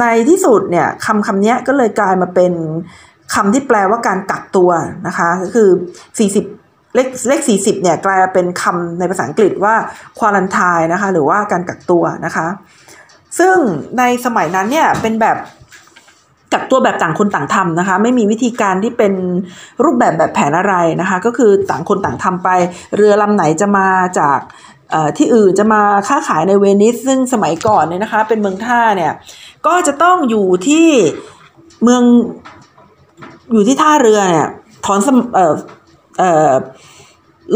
[0.00, 2.52] ในที่สุดเนี่ยคำคำนี้ก็เลยกลายมาเป็น
[3.34, 4.70] คำที่แปลว่าการกักตัว
[5.06, 5.68] นะคะก็คือ
[6.32, 9.74] 40 เลขเลข 40เนี่ยกลายมาเป็นคำในภาษาอังกฤษว่า
[10.18, 12.46] ควาลันทายนะคะหรือว่าการกักตัวนะคะ
[13.38, 13.56] ซึ่ง
[13.98, 15.36] ในสมัยนั้นเนี่ยเป็นแบบ
[16.52, 19.12] กักตัวแบบต่างคนต่างทำนะคะ ไม่มีวิธีการที่เป็น
[19.84, 22.48] รูปแบบแบบแผนอะไรนะคะ ก็คือต่างคนต่างทำไป
[22.96, 23.88] เรือลำไหนจะมา
[24.20, 24.40] จาก
[25.18, 29.12] ที่อื่นจะมาค้าขายในเวนิสซึ่งสมัยก่อนเนี่ยนะคะ เป็นเมืองท่าเนี่ย
[29.66, 30.86] ก็จะต้องอยู่ที่
[31.82, 32.02] เมือง
[33.52, 34.48] อยู่ที่ท่าเรือเนี่ย
[34.84, 35.54] ถอนสมเอ่อ
[36.18, 36.52] เอ่อ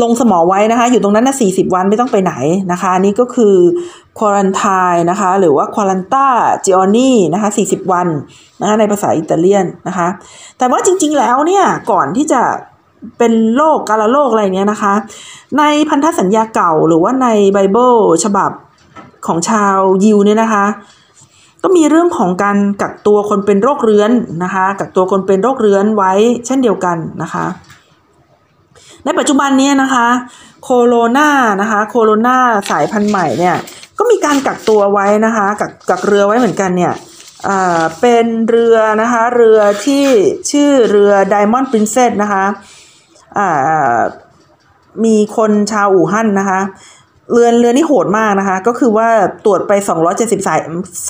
[0.03, 2.35] ลงสมอไว้นะคะ อยู่ตรงนั้นนะสี่สิบวันไม่ต้องไปไหน
[2.73, 3.55] นะคะนี่ก็คือ
[4.19, 8.09] quarantine นะคะหรือว่า quaranta giorni นะคะสี่สิบวัน
[8.61, 10.09] นะคะในภาษาอิตาเลียนนะคะ
[10.59, 12.43] แต่ว่าจริง ๆ แล้วเนี่ยก่อนที่จะ
[13.19, 14.95] เป็นโรคกาฬโรคอะไรเนี้ยนะคะ
[15.59, 17.95] ในพันธสัญญาเก่าหรือว่าในไบเบิล
[18.25, 18.51] ฉบับ
[19.27, 20.65] ของชาวยิวเนี่ยนะคะ
[21.63, 24.11] ก็มีเรื่องของการกักตัวคนเป็นโรคเรื้อน
[24.45, 26.13] นะคะกักตัวคนเป็นโรคเรื้อนไว้
[26.47, 27.47] เช่นเดียวกันนะคะ
[29.05, 30.07] ในปัจจุบันนี้นะคะ
[30.63, 31.29] โคโรนา
[31.61, 32.37] นะคะโคโรนา
[32.71, 33.57] สายพันธุ์ใหม่เนี่ย
[33.99, 36.95] ก็มีการกักตัวไว้นะคะกักกักเรือไว้เหมือนกันเนี่ย
[38.01, 40.05] เป็นเรือนะคะเรือที่
[40.51, 42.45] ชื่อเรือ Diamond Princess นะคะ
[45.05, 46.61] มีคนชาวอู่ฮั่นนะคะ
[47.33, 49.09] เรือนเรือนนี่โหดมากนะคะ ก็คือว่า
[49.45, 50.61] ตรวจไปสองร้อยเจ็ดสิบสาย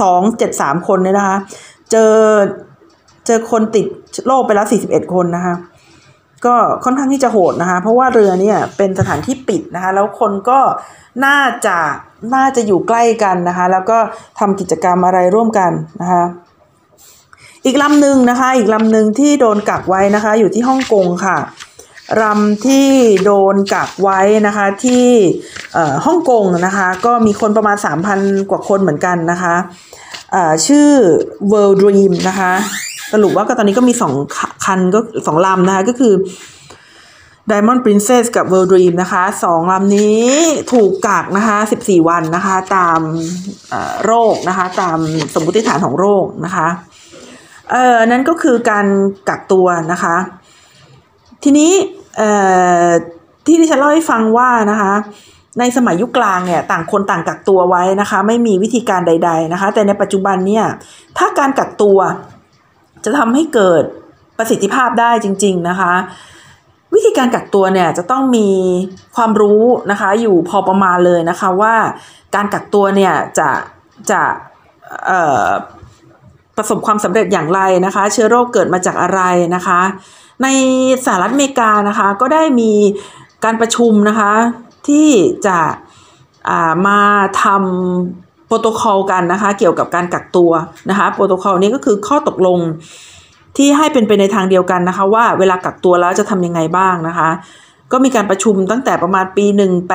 [0.00, 1.36] สองเจ็ดสามคนเนี่ยนะคะ
[1.90, 2.14] เจอ
[3.26, 3.86] เจอคนติด
[4.26, 5.54] โรคไปแล้วสี่สิบเอ็ดคนนะคะ
[6.46, 6.54] ก็
[6.84, 10.60] ค่อนข้างที่จะโหดนะคะ เพราะว่าเรือเนี่ยเป็นสถานที่ปิดนะคะ แล้วคนก็
[11.24, 11.76] น่าจะ
[12.34, 13.98] น่าจะอยู่ใกล้กันนะคะ แล้วก็
[14.38, 16.24] ทำกิจกรรมอะไรร่วมกันนะคะ
[17.64, 21.36] อีกลำหนึ่งนะคะ อีกลำหนึ่งที่โดนกักไว้นะคะ อยู่ที่ฮ่องกงค่ะ
[22.20, 22.88] รำที่
[23.24, 25.06] โดนกักไว้นะคะที่
[26.06, 27.76] ฮ่องกงนะคะก็มีคนประมาณ
[28.12, 29.54] 3,000 กว่าคนเหมือนกันนะคะ
[30.66, 30.88] ชื่อ
[31.52, 32.52] World Dream นะคะ
[33.12, 34.14] สรุปว่าก็ตอนนี้ก็มีสอง
[34.64, 36.14] คันก็สองลำนะคะก็คือ
[37.50, 40.26] Diamond Princess กับ World Dream นะคะสองลำนี้
[40.72, 43.00] ถูกกักนะคะ 14 วันนะคะตาม
[44.04, 44.98] โรคนะคะตาม
[45.34, 46.68] สมมติฐานของโรคนะคะ
[47.72, 48.86] เออนั่นก็คือการ
[49.28, 50.16] กักตัวนะคะ
[51.44, 51.72] ทีนี้
[53.44, 54.92] ที่ที่ฉันเล่าให้ฟังว่านะคะ
[55.58, 60.64] ในสมัยยุคกลางเนี่ยต่างคนต่างกักตัวไว้นะคะ ไม่มีวิธีการใด ๆนะคะ แต่ในปัจจุบันเนี่ย
[61.18, 61.98] ถ้าการกักตัว
[63.04, 63.82] จะทำให้เกิด
[64.38, 65.92] ประสิทธิภาพได้จริง ๆนะคะ
[66.94, 68.48] วิธีการกักตัวเนี่ยจะต้องมี
[69.16, 71.74] ความรู้นะคะอยู่พอประมาณเลยนะคะว่า
[72.34, 73.50] การกักตัวเนี่ยจะ
[74.10, 74.22] จะ
[76.56, 79.20] ประสบความสำเร็จอย่างไรนะคะ เชื้อโรคเกิดมาจากอะไร
[79.54, 79.80] นะคะ
[80.42, 80.46] ใน
[81.04, 82.72] สหรัฐอเมริกานะคะก็ได้มี
[83.44, 84.32] การประชุมนะคะ
[84.88, 85.08] ที่
[85.46, 85.58] จะ
[86.86, 87.00] มา
[87.42, 90.50] ทำโปรโตคอลกันนะคะเกี่ยวกับการกักตัว
[90.90, 92.58] นะคะโปรโตคอลนี้ก็คือข้อตกลง
[93.56, 97.28] ที่ให้เป็นไปในทางเดียวกันนะคะว่าเวลากักตัวแล้วจะทำยังไงบ้างนะคะ
[97.92, 99.46] ก็มีการประชุมตั้งแต่ประมาณปี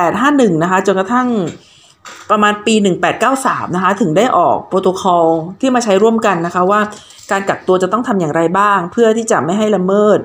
[0.06, 1.28] 1851นะคะจนกระทั่ง
[2.30, 2.74] ประมาณปี
[3.24, 5.26] 1893 นะคะ ถึงได้ออกโปรโตคอล
[5.60, 6.80] ที่มาใช้ร่วมกันนะคะว่า
[7.30, 10.18] การกักตัวจะต้องทำอย่างไรบ้าง เพื่อที่จะไม่ให้ละเมิด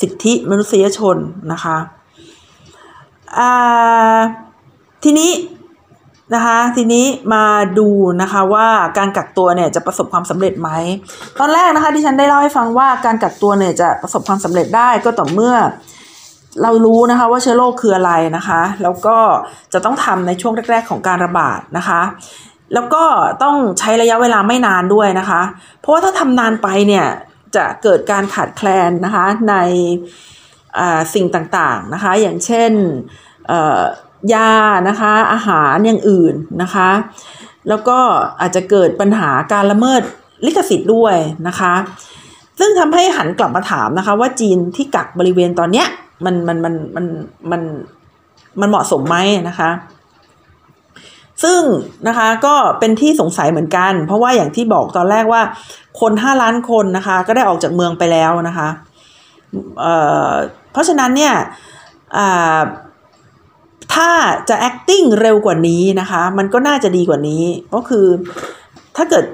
[0.00, 1.16] สิทธิมนุษยชน
[1.52, 1.76] นะคะ
[5.04, 5.32] ทีนี้
[6.34, 7.44] นะคะทีนี้มา
[7.78, 7.88] ดู
[8.22, 10.70] นะคะว่าการกักตัวเนี่ยจะประสบความสำเร็จไหม
[11.38, 15.54] ตอนแรกนะคะที่ฉันได้เล่าให้ฟังว่าการกักตัวเนี่ยจะประสบความสำเร็จได้ก็ต่อเมื่อ
[16.62, 19.16] เรารู้นะคะว่าเชื้อโรคคืออะไรนะคะ แล้วก็
[19.72, 22.00] จะต้องทำในช่วงแรก ๆ ของการระบาดนะคะ
[22.74, 23.04] แล้วก็
[23.42, 25.42] ต้องใช้ระยะเวลาไม่นานด้วยนะคะ
[25.80, 27.06] เพราะว่าถ้าทำนานไปเนี่ย
[27.56, 29.54] จะเกิดการขาดแคลนนะคะใน
[31.14, 32.72] สิ่งต่างๆนะคะ อย่างเช่น
[34.34, 34.52] ยา
[34.88, 36.90] นะคะอาหารอย่างอื่นนะคะ
[37.68, 37.98] แล้วก็
[38.40, 40.02] อาจจะเกิดปัญหาการละเมิด
[40.46, 41.16] ลิขสิทธิ์ด้วย
[41.48, 41.74] นะคะ
[42.58, 45.86] ซึ่งทำให้หันกลับมาถามนะคะว่าจีนที่กักบริเวณตอนเนี้ย
[46.24, 47.04] มันมันมันมัน
[47.50, 47.62] มัน
[48.60, 49.16] มันเหมาะสมไหม
[49.48, 49.70] นะคะ
[51.42, 51.60] ซึ่ง
[52.08, 55.42] นะคะก็เป็นที่สงสัยเหมือนกัน เพราะว่าอย่างที่บอกตอนแรกว่า
[56.00, 58.68] คนห้าล้านคนนะคะ ก็ได้ออกจากเมืองไปแล้วนะคะ
[59.78, 61.34] เเพราะฉะนั้นเนี่ย
[63.94, 64.10] ถ้า
[64.48, 67.42] จะ acting เร็วกว่านี้นะคะ มันก็น่าจะดีกว่านี้
[67.74, 68.06] ก็คือ
[68.96, 69.24] ถ้าเกิด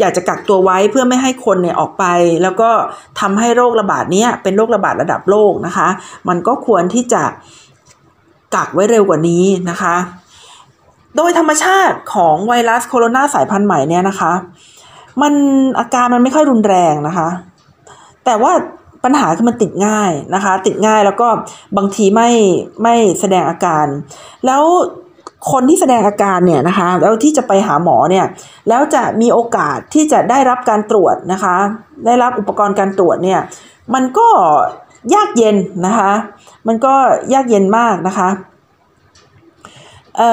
[0.00, 2.04] อยากจะกักตัวไว้เพื่อไม่ให้คนเนี่ยออกไป
[2.42, 2.70] แล้วก็
[3.20, 5.88] ทำให้โรคระบาดนี้เป็นโรคระบาดระดับโลกนะคะ
[6.28, 7.22] มันก็ควรที่จะ
[8.54, 9.96] กักไว้เร็วกว่านี้นะคะ
[11.16, 14.32] โดยธรรมชาติของไวรัสโคโรนาสายพันธุ์ใหม่เนี่ยนะคะ
[15.22, 15.32] มัน
[15.78, 17.28] อาการมันไม่ค่อยรุนแรงนะคะ
[18.24, 18.52] แต่ว่า
[19.04, 21.28] ปัญหาคือมันติดง่ายนะคะ ติดง่ายแล้วก็
[21.76, 22.30] บางทีไม่
[22.82, 23.86] ไม่แสดงอาการ
[24.46, 24.62] แล้ว
[25.50, 28.26] คนที่แสดงอาการเนี่ยนะคะแล้วที่จะไปหาหมอเนี่ย
[28.68, 31.56] แล้วจะมีโอกาสที่จะได้รับการตรวจนะคะ
[32.06, 33.40] ได้รับอุปกรณ์การตรวจเนี่ย
[33.94, 34.28] มันก็
[35.14, 36.12] ยากเย็นนะคะ
[36.68, 36.94] มันก็
[37.34, 38.28] ยากเย็นมากนะคะ
[40.16, 40.32] เอ่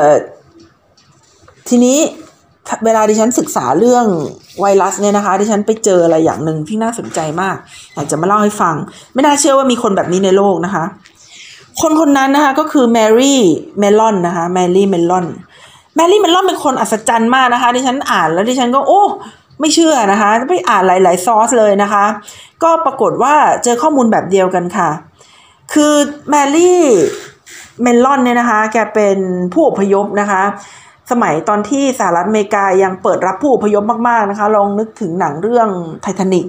[0.00, 0.02] อ
[1.68, 1.98] ทีนี้
[2.84, 4.06] เวลาดิฉันศึกษาเรื่อง
[4.60, 7.56] ไวรัสเนี่ยนะคะดิฉันไปเจออะไรอย่างหนึ่งที่น่าสนใจมาก
[7.94, 8.74] อยากจะมาเล่าให้ฟัง
[9.14, 10.84] ไม่น่าเชื่อว่ามีคนแบบนี้ในโลกนะคะ
[11.80, 13.40] คนคนนั้นนะคะก็คือแมรี่
[13.78, 15.26] แมลลอนนะคะแมรี่ แมลลอน
[15.96, 19.02] แมรี่ แมลลอนเป็นคนอัศจรรย์มากนะคะดิฉันอ่านแล้วดิฉันก็โอ้
[19.60, 22.04] ไม่เชื่อนะคะไปอ่านหลาย ๆ ซอสเลยนะคะ
[22.62, 24.90] ก็ปรากฏว่าเจอข้อมูลแบบเดียวกันค่ะ
[25.72, 25.94] คือ
[26.30, 26.80] แมรี่
[27.82, 29.18] แมลลอนเนี่ยนะคะ แกเป็น
[29.52, 30.42] ผู้อพยพนะคะ
[31.10, 35.68] สมัยตอนที่สหรัฐอเมริกายังเปิดรับผู้อพยพมาก ๆ นะคะ ลองนึกถึงหนังเรื่อง
[36.02, 36.46] ไททานิก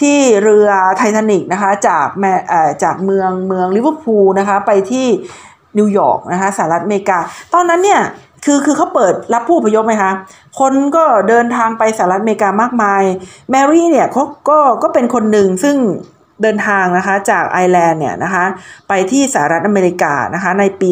[0.00, 2.24] ที่เรือไททานิกนะคะจากแม
[2.82, 5.06] จากเมืองเมืองลิเวอร์พูลนะคะไปที่
[5.78, 7.18] นิวยอร์กนะคะสหรัฐอเมริกา
[7.54, 8.02] ตอนนั้นเนี่ย
[8.44, 10.12] คือคือเขาเปิดรับผู้อพยพไหมคะ
[10.58, 13.02] คนก็เดินทางไปสหรัฐอเมริกามากมาย
[13.50, 15.76] แมรี่เนี่ยเขาก็ก็เป็นคนหนึ่งซึ่ง
[16.42, 18.44] เดินทางนะคะจากไอร์แลนด์เนี่ยนะคะ
[18.88, 20.88] ไปที่สหรัฐอเมริกานะคะในปี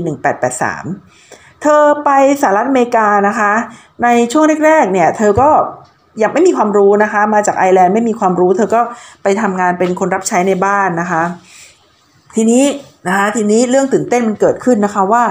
[0.80, 2.10] 1883 เธอไป
[2.42, 3.52] สหรัฐอเมริกานะคะ
[4.02, 5.50] ในช่วงแรกๆเนี่ยเธอก็
[6.22, 8.80] ยังไม่มีความรู้นะคะ มาจากไอร์แลนด์ไม่มีความรู้ เธอก็
[9.22, 11.22] ไปทำงานเป็นคนรับใช้ในบ้านนะคะ
[12.36, 12.64] ทีนี้
[13.06, 15.22] นะคะทีนี้เรื่องตื่นเต้นมันเกิดขึ้นนะคะว่า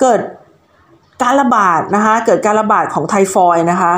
[0.00, 0.20] เกิด
[1.22, 3.92] การระบาดนะคะเกิดการระบาดของไทฟอยนะคะ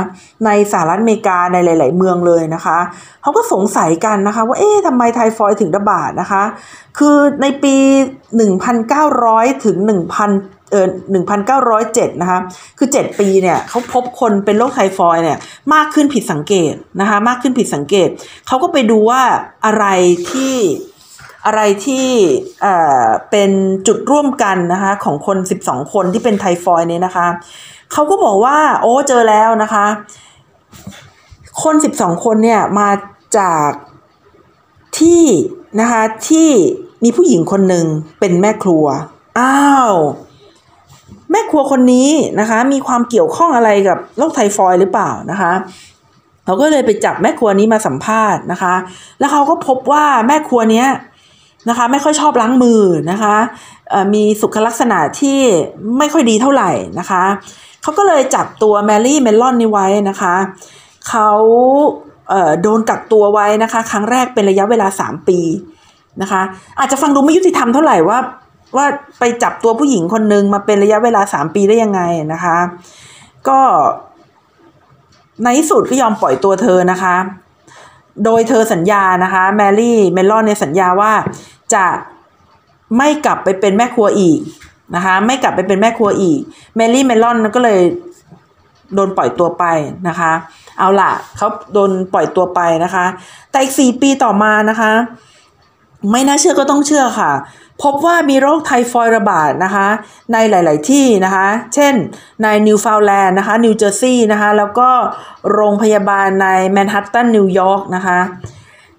[0.47, 2.79] ในสหรัฐอเมริกาในหลาย ๆ เมืองเลยนะคะ
[3.23, 6.43] เขาก็สงสัยกันนะคะ ว่าเอ๊ะทำไมไทฟอยถึงระบาดนะคะ
[6.99, 7.77] คือในปี
[8.71, 10.89] 1,900 ถึง1,000 เออ
[11.55, 12.39] 1907 นะคะ
[12.79, 15.39] คือ 7 ปีเนี่ยเขาพบคนเป็นโรคไทฟอยเนี่ย
[15.75, 18.09] มากขึ้นผิดสังเกตนะคะ มากขึ้นผิดสังเกต
[18.47, 19.23] เขาก็ไปดูว่า
[19.67, 19.87] อะไร
[20.31, 20.55] ที่
[21.47, 22.07] อะไรที่
[22.63, 23.51] เอ่อเป็น
[23.87, 27.27] จุดร่วมกันนะคะของคน 12 คนที่เป็นไทฟอยด์เนี่ยนะคะ
[27.93, 29.87] เขาก็บอกว่าโอ้เจอแล้วนะคะ
[31.63, 32.91] คน 12 คนเนี่ยมา
[33.39, 33.71] จาก
[34.99, 35.25] ที่
[35.81, 36.49] นะคะที่
[37.05, 37.87] มีผู้หญิงคนหนึ่ง
[38.21, 38.85] เป็นแม่ครัว
[39.39, 39.59] อ้า
[39.91, 39.93] ว
[41.35, 42.09] แม่ครัวคนนี้
[42.41, 45.53] นะคะ มีความเกี่ยวข้องอะไรกับโรคไทฟอยด์หรือเปล่านะคะ
[46.45, 48.75] เขาก็เลยไปจับแม่ครัวนี้มาสัมภาษณ์นะคะ
[49.19, 50.89] แล้วเขาก็พบว่าแม่ครัวเนี้ย
[51.69, 53.37] นะคะไม่ค่อยชอบล้างมือนะคะ
[54.15, 55.39] มีสุขลักษณะที่
[55.99, 57.25] ไม่ค่อยดีเท่าไหร่นะคะ
[57.83, 60.35] เขาก็เลยจับตัวแมรี่เมลอนนี้ไว้นะคะ
[61.09, 61.31] เขา
[62.63, 65.41] โดนกักตัวไว้นะคะ ครั้งแรกเป็นระยะเวลา 3 ปี
[66.23, 66.43] นะคะ
[66.79, 68.19] อาจจะฟังดูไม่ยุติธรรมเท่าไหร่ว่า
[68.77, 68.87] ว่า
[69.19, 72.01] ไปจับตัวผู้หญิงคนหนึ่งมาเป็นระยะเวลา3ปีได้ยังไง
[72.33, 72.57] นะคะ
[73.49, 73.61] ก็
[75.43, 77.17] ในที่สุดก็ยอมปล่อยตัวเธอนะคะ
[78.25, 81.13] โดยเธอสัญญานะคะ แมรี่เมลอนเนี่ยสัญญาว่า
[81.75, 81.85] จะ
[82.99, 84.39] ไม่กลับไปเป็นแม่ครัวอีก
[84.95, 86.41] นะคะ ไม่กลับไปเป็นแม่ครัวอีก
[86.77, 87.81] แมรี่เมลอนก็เลย
[88.95, 89.65] โดนปล่อยตัวไป
[90.09, 90.33] นะคะ
[90.79, 93.05] เอาล่ะเขาโดนปล่อยตัวไปนะคะ
[93.51, 94.93] แต่อีกสี่ปีต่อมานะคะ
[96.11, 97.33] ไม่น่าเชื่อก็ต้องเชื่อค่ะ
[97.83, 99.89] พบว่ามีโรคไทฟอยด์ระบาดนะคะ
[100.33, 101.95] ในหลาย ๆ ที่นะคะ เช่น
[102.43, 104.91] ในนิวฟาวด์แลนด์นะคะนิวเจอร์ซีย์นะคะแล้วก็
[105.53, 108.19] โรงพยาบาลในแมนฮัตตันนิวยอร์กนะคะ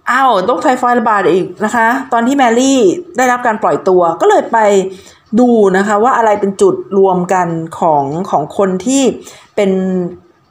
[0.10, 2.80] อ้าวโรคไทฟอยด์ระบาดอีกนะคะ ตอนที่แมรี่
[3.18, 4.58] ได้รับการปล่อยตัวก็เลยไป
[5.40, 7.48] ดูนะคะว่าอะไรเป็นจุดรวมกัน
[7.80, 9.04] ของของคนที่
[9.56, 9.72] เป็น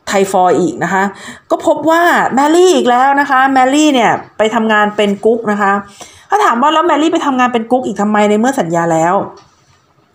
[0.08, 1.02] ไทฟอยด์อีกนะคะ
[1.50, 2.02] ก็พบว่า
[2.34, 5.72] แมรี่อีกแล้วนะคะแมรี่เนี่ยไปทำงานเป็นกุ๊กนะคะ
[6.34, 9.14] ถ้าถามว่าแล้วแมรี่ไปทำงานเป็นกุ๊กอีกทำไมในเมื่อสัญญาแล้ว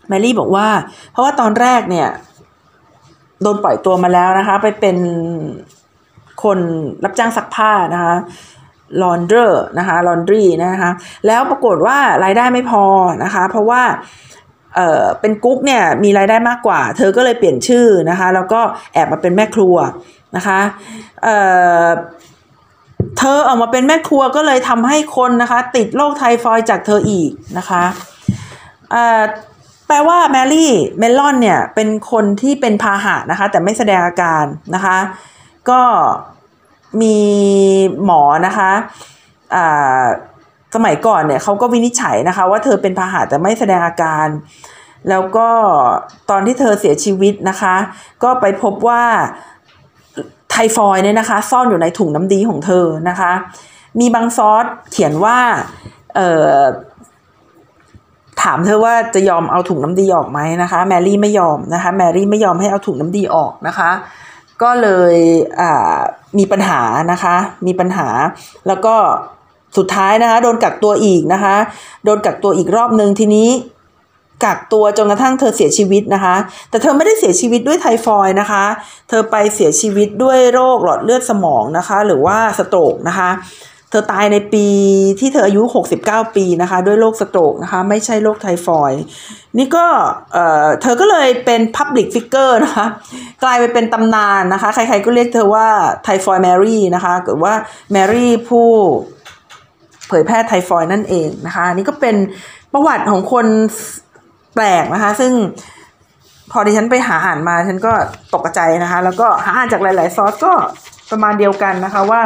[0.08, 0.68] แมรี่บอกว่า
[1.12, 2.08] เพราะว่าตอนแรกเนี่ย
[3.42, 4.98] โดนปล่อยตัวมาแล้วนะคะ ไปเป็น
[6.44, 6.60] คน
[7.04, 8.16] รับจ้างซักผ้านะคะ
[9.02, 10.92] launder นะคะ laundry นะคะ
[11.28, 12.84] แล้วปรากฏว่ารายได้ไม่พอ
[13.24, 13.82] นะคะ เพราะว่า
[14.76, 18.62] เออเป็นกุ๊กเนี่ยมีรายได้มากกว่า เธอก็เลยเปลี่ยนชื่อนะคะ แล้วก็
[18.94, 19.76] แอบมาเป็นแม่ครัว
[20.36, 20.60] นะคะ
[21.24, 21.28] เอ
[21.84, 21.86] อ
[23.20, 27.84] เธอออกมาเป็นแม่ครัวก็เลยทำให้คนนะคะ ติดโรคไทฟอยจากเธออีกนะคะ
[29.88, 34.98] แปลว่าแมรี่เมลอนเนี่ยเป็นคนที่เป็นพาหะนะคะ แต่ไม่แสดงอาการนะคะ
[35.70, 35.82] ก็
[37.02, 37.18] มี
[38.06, 38.72] หมอนะคะ
[40.76, 44.28] สมัยก่อนเนี่ยเขาก็วินิจฉัยนะคะ ว่าเธอเป็นพาหะแต่ไม่แสดงอาการ
[45.10, 45.50] แล้วก็
[46.30, 47.76] ตอนที่เธอเสียชีวิตนะคะ
[48.24, 49.04] ก็ไปพบว่า ไท
[50.76, 53.32] ฟอยด์เนี่ยนะคะ ซ่อนอยู่ในถุงน้ำดีของเธอนะคะ
[54.00, 55.38] มีบางซอสเขียนว่า
[58.42, 63.92] ถามเธอว่าจะยอมเอาถุงน้ำดีออกไหมนะคะ แมรี่ไม่ยอมนะคะ แมรี่ไม่ยอมให้เอาถุงน้ำดีออกนะคะ
[64.62, 65.16] ก็เลย
[66.38, 67.36] มีปัญหานะคะ
[67.68, 68.08] มีปัญหา
[68.68, 68.96] แล้วก็
[69.78, 71.56] สุดท้ายนะคะ โดนกักตัวอีกนะคะ
[72.06, 73.50] โดนกักตัวอีกรอบหนึ่งทีนี้
[74.44, 76.36] กักตัวจนกระทั่งเธอเสียชีวิตนะคะ
[76.70, 78.64] แต่เธอไม่ได้เสียชีวิตด้วยไทฟอยนะคะ
[79.10, 83.30] เธอไปเสียชีวิตด้วยโรคหลอดเลือดสมองนะคะ หรือว่าสโตรกนะคะ
[83.92, 84.66] เธอตายในปี
[85.20, 85.62] ที่เธออายุ
[86.00, 88.94] 69 ปีนะคะ ด้วยโรคสโตรกนะคะ ไม่ใช่โรคไทฟอย
[89.58, 89.86] นี่ก็
[90.34, 92.86] เออเธอก็เลยเป็น Public Figure นะคะ
[93.44, 95.68] กลายไปเป็นตำนานนะคะ ใครๆก็เรียกเธอว่า
[96.04, 97.54] ไทฟอยแมรี่นะคะหรือว่า
[97.92, 98.68] แมรี่ผู้
[100.08, 102.16] เผยแพร่ไทฟอยนั่นเองนะคะนี่ก็เป็น
[102.74, 103.46] ประวัติของคน
[104.60, 105.32] ปลกนะคะ ซึ่ง
[106.52, 107.94] พอดิฉันไปหาอ่านมาฉันก็
[108.34, 110.54] ตกใจนะคะ แล้วก็หาอ่านจากหลาย ๆ ซอสก็
[111.12, 112.22] ประมาณเดียวกันนะคะว่า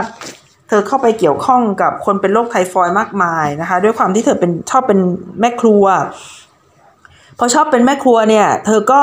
[0.68, 5.00] เธอเข้าไปเกี่ยวข้องกับคนเป็นโรคไทฟอยด์มากมายนะคะ ด้วยความที่เธอเป็นชอบเป็น
[5.40, 5.86] แม่ครัว
[7.40, 9.02] พอชอบเป็นแม่ครัวเนี่ย เธอก็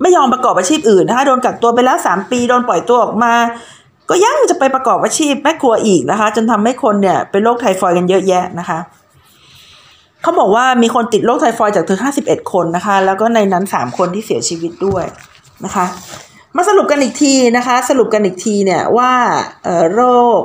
[0.00, 3.34] ไม่ยอมประกอบอาชีพอื่นนะคะโดนกักตัวไปแล้วสามปีโดนปล่อยตัวออกมา
[4.10, 8.78] ก็ยังจะไปประกอบอาชีพแม่ครัวอีกนะคะ จนทำให้คนเนี่ยเป็นโรคไทฟอยด์กันเยอะแยะนะคะ
[10.22, 15.04] เขาบอกว่ามีคนติดโรคไทฟอยด์จากเธอ 51 คนนะคะ แล้วก็ในนั้น 3 คนที่เสียชีวิตด้วย
[15.64, 15.84] นะคะ
[16.56, 19.12] มาสรุปกันอีกทีนะคะ สรุปกันอีกทีเนี่ยว่า
[19.94, 20.02] โร
[20.38, 20.40] ค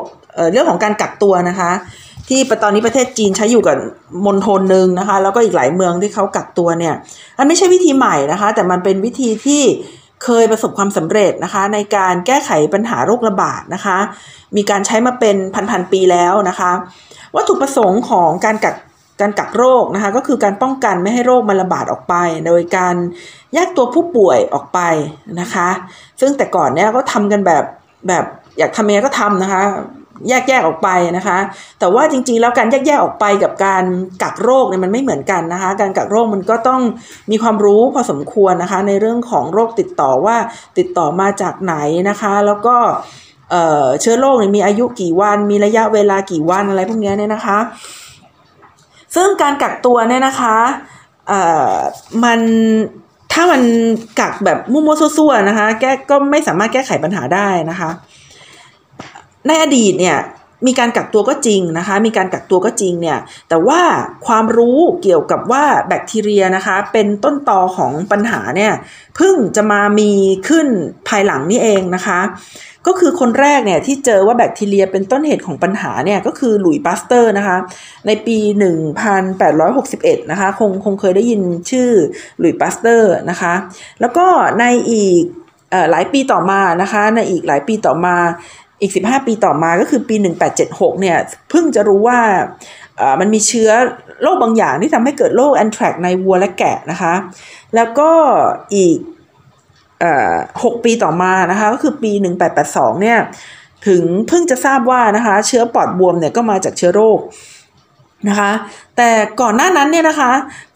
[0.51, 1.71] เรื่องของการกักตัวนะคะ
[2.29, 3.77] ที่ตอนนี้ประเทศจีนใช้อยู่กับ
[4.25, 6.93] มณฑลหนึ่งนะคะ แล้วก็อีกหลายเมืองที่เขากักตัวเนี่ย
[7.37, 9.61] มันไม่ใช่วิธีใหม่นะคะ แต่มันเป็นวิธีที่
[10.23, 13.97] เคยประสบความสำเร็จนะคะ ในการแก้ไขปัญหาโรคระบาดนะคะ
[14.55, 15.35] มีการใช้มาเป็น
[15.69, 16.71] พันๆปีแล้วนะคะ
[17.35, 18.75] วัตถุประสงค์ของการกัก
[19.21, 22.15] การกักโรคนะคะก็คือการป้องกันไม่ให้โรคมันระบาดออกไป
[22.47, 22.95] โดยการ
[23.53, 24.79] แยกตัวผู้ป่วยออกไป
[25.39, 25.69] นะคะ
[26.19, 27.63] ซึ่งแต่ก่อนเนี่ยก็ทำกันแบบ
[28.07, 28.25] แบบ
[28.57, 29.61] อยากทำยังไงก็ทำนะคะ
[30.29, 31.37] แยกแยกออกไปนะคะ
[31.79, 33.83] แต่ว่าจริงๆแล้วการแยกแยกออกไปกับการ
[34.23, 36.81] กักโรคเนี่ยมันไม่เหมือนกันนะคะ การกักโรคมันก็ต้อง
[37.31, 40.37] มีความรู้พอสมควรนะคะ ในเรื่องของโรคติดต่อว่า
[40.77, 41.75] ติดต่อมาจากไหน
[42.09, 42.75] นะคะ แล้วก็
[44.01, 47.59] เชื้อโรคมีอายุกี่วัน มีระยะเวลากี่วันอะไรพวกนี้เนี่ยนะคะ
[49.15, 50.57] ซึ่งการกักตัวเนี่ยนะคะ
[51.27, 51.41] เอ่
[51.73, 51.75] อ
[52.23, 52.39] มัน
[53.33, 53.61] ถ้ามัน
[54.19, 57.89] กักแบบมั่วๆซั่วๆนะคะ แก้ก็ไม่สามารถแก้ไขปัญหาได้นะคะ
[59.47, 60.17] ในอดีตเนี่ย
[60.67, 63.81] มีการกักตัวก็จริงนะคะ มีการกักตัวก็จริงเนี่ย แต่ว่า
[64.25, 68.73] ความรู้เกี่ยวกับว่าแบคทีเรียนะคะ เป็นต้นตอของปัญหาเนี่ย
[69.15, 70.11] เพิ่งจะมามี
[70.49, 70.67] ขึ้น
[71.07, 72.19] ภายหลังนี่เองนะคะ
[72.87, 77.57] ก็คือคนแรกเนี่ยที่เจอว่าแบคทีเรียเป็นต้นเหตุของปัญหาเนี่ยก็คือหลุยส์ปาสเตอร์นะคะ
[78.07, 78.37] ในปี
[79.55, 81.41] 1861 นะคะ คงคงเคยได้ยิน
[81.71, 81.89] ชื่อ
[82.39, 83.53] หลุยส์ปาสเตอร์นะคะ
[84.01, 84.25] แล้วก็
[84.59, 85.23] ในอีก
[85.91, 88.15] หลายปีต่อมานะคะ ในอีกหลายปีต่อมา
[88.81, 90.15] อีก 15 ปีต่อมาก็คือปี
[90.57, 91.17] 1876 เนี่ย
[91.49, 92.19] เพิ่งจะรู้ว่า
[93.19, 93.69] มันมีเชื้อ
[94.21, 97.13] โรคบางอย่างที่ทำให้เกิดโรคแอนแทรกซ์ในวัวและแกะนะคะ
[97.75, 98.11] แล้วก็
[98.75, 98.97] อีก
[100.63, 102.11] หกปีต่อมานะคะก็คือปี
[102.57, 103.19] 1882 เนี่ย
[103.87, 107.19] ถึงเพิ่งจะทราบว่านะคะเชื้อปอดบวมเนี่ยก็มาจากเชื้อโรค
[108.29, 108.51] นะคะ
[108.97, 109.09] แต่
[109.41, 110.31] ก่อนหน้านั้นเนี่ยนะคะ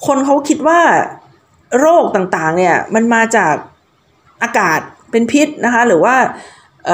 [0.05, 0.81] คนเขาคิดว่า
[1.79, 3.55] โรคต่างๆเนี่ยมันมาจาก
[4.43, 4.79] อากาศ
[5.11, 6.15] เป็นพิษนะคะหรือว่า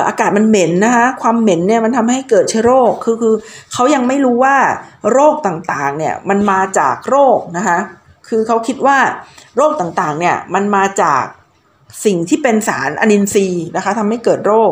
[0.08, 3.36] อากาศมันเหม็นนะคะความเหม็นเนี่ยมันทำให้เกิดเชื้อโรคคือคือ
[3.74, 4.58] เขายังไม่รู้ว่า
[5.12, 7.78] โรคต่างๆเนี่ยมันมาจากโรคนะคะ
[8.28, 8.98] คือเขาคิดว่า
[9.56, 11.24] โรคต่างๆเนี่ยมันมาจาก
[12.06, 14.72] สิ่งที่เป็นสารอนินทรีย์นะคะทำให้เกิดโรค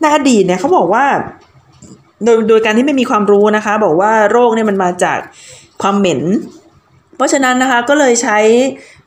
[0.00, 1.04] ในอดีตเนี่ยเขาบอกว่า
[2.24, 5.18] โดยโดยการที่ไม่มีความรู้นะคะ บอกว่าโรคเนี่ยมันมาจาก
[5.82, 6.22] ความเหม็น
[7.16, 8.38] เพราะฉะนั้นนะคะก็เลยใช้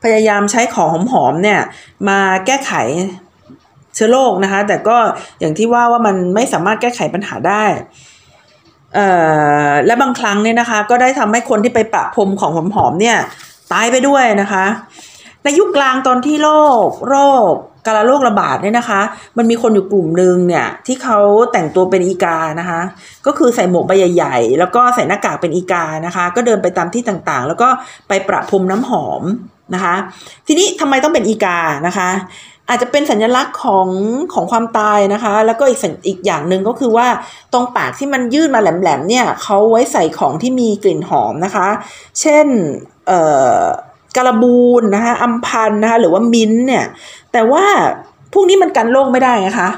[0.02, 1.60] พยายามใช้ของหอมๆเนี่ย
[2.08, 2.72] มาแก้ไข
[3.94, 4.96] เชื้อโรคนะคะ แต่ก็
[5.40, 7.64] อย่างที่ว่าว่ามันไม่สามารถแก้ไขปัญหาได้
[9.86, 13.16] และบางครั้งเนี่ยนะคะ ก็ได้ทำให้คนที่ไปประพรมของหอมๆเนี่ย
[13.72, 14.64] ตายไปด้วยนะคะ
[15.44, 16.50] ในยุคกลางตอนที่โร
[16.86, 17.16] คโร
[17.50, 17.52] ค
[17.86, 19.00] กาลโรคระบาดเนี่ยนะคะ
[19.36, 21.18] มันมีคนอยู่กลุ่มหนึ่งเนี่ย ที่เขา
[21.52, 22.80] แต่งตัวเป็นอีกานะคะ
[23.26, 27.68] ก็คือใส่หมวกใบใหญ่ๆ แล้วก็ใส่หน้ากากเป็นอีกานะคะ ก็เดินไปตามที่ต่างๆ แล้วก็
[28.08, 29.22] ไปประพรมน้ำหอม
[29.74, 29.94] นะคะ
[30.46, 32.08] ทีนี้ทำไมต้องเป็นอีกานะคะ
[32.68, 33.88] อาจจะเป็นสัญลักษณ์ของ
[34.34, 37.06] ของความตายนะคะ แล้วก็อีกอีกอย่างหนึ่งก็คือว่า
[37.52, 41.68] ตรงปากที่มันยื่นมาแหลมๆเนี่ยเขาไว้ใส่ของที่มีกลิ่นหอมนะคะ
[42.20, 42.46] เช่น
[43.06, 43.20] เอ่
[43.58, 43.60] อ
[44.16, 46.84] กระบูนนะคะอัมพันนะคะหรือว่ามิ้นเนี่ย
[47.32, 47.64] แต่ว่า
[48.32, 49.68] พวกนี้มันกันโรคไม่ได้นะคะ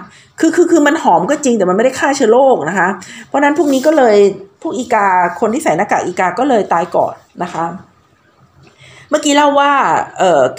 [0.40, 2.88] คือคือคือมันหอมก็จริงแต่มันไม่ได้ฆ่าเชื้อโรคนะคะ
[3.26, 4.16] เพราะนั้นพวกนี้ก็เลย
[4.62, 5.07] พวกอีกา
[5.40, 7.64] คนที่ใส่หน้ากากอีกาก็เลยตายก่อนนะคะ
[9.11, 9.73] เมื่อกี้เล่าว่า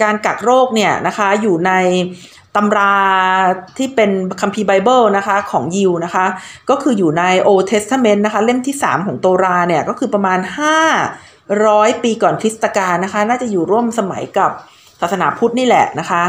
[0.02, 1.72] การกักโรคเนี่ยนะคะอยู่ใน
[2.56, 2.94] ตำรา
[3.78, 4.10] ที่เป็น
[4.40, 6.26] คัมภีร์ไบเบิลนะคะของยิวนะคะ
[6.70, 10.38] ก็คืออยู่ใน Old Testament นะคะ เล่มที่ 3 ของโตราเนี่ยก็คือประมาณ
[11.20, 14.50] 500 ปีก่อนคริสตกาลนะคะ น่าจะอยู่ร่วมสมัยกับ
[15.00, 16.22] ศาสนาพุทธนี่แหละนะคะ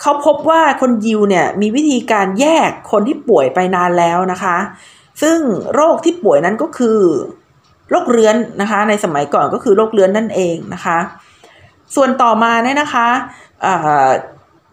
[0.00, 4.56] เขาพบว่าคนยิวเนี่ยมีวิธีการแยกคนที่ป่วยไปนานแล้วนะคะ
[5.22, 5.38] ซึ่ง
[5.74, 6.98] โรคที่ป่วยนั้นก็คือ
[7.90, 10.98] โรคเรื้อนนะคะ ในสมัยก่อนก็คือโรคเรื้อนนั่นเองนะคะ
[11.94, 13.08] ส่วนต่อมาเนี่ยนะคะ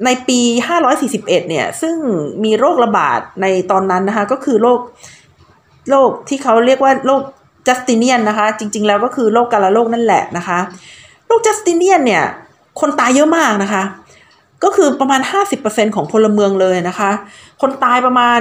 [0.06, 0.40] ในปี
[0.94, 1.96] 541 เนี่ยซึ่ง
[2.44, 4.80] มีโรคระบาดในตอนนั้นนะคะก็คือโรค
[5.90, 7.22] โรคที่เขาเรียกว่าโรค
[7.68, 10.60] จัสติเนียนนะคะจริง ๆ แล้วก็คือโรคกาลาโรคนั่นแหละนะคะ
[11.28, 12.24] โรคจัสติเนียนเนี่ย
[12.80, 13.84] คนตายเยอะมากนะคะ
[14.64, 15.22] ก็คือประมาณ
[15.58, 17.12] 50%ของพลเมืองเลยนะคะ
[17.62, 18.40] คนตายประมาณ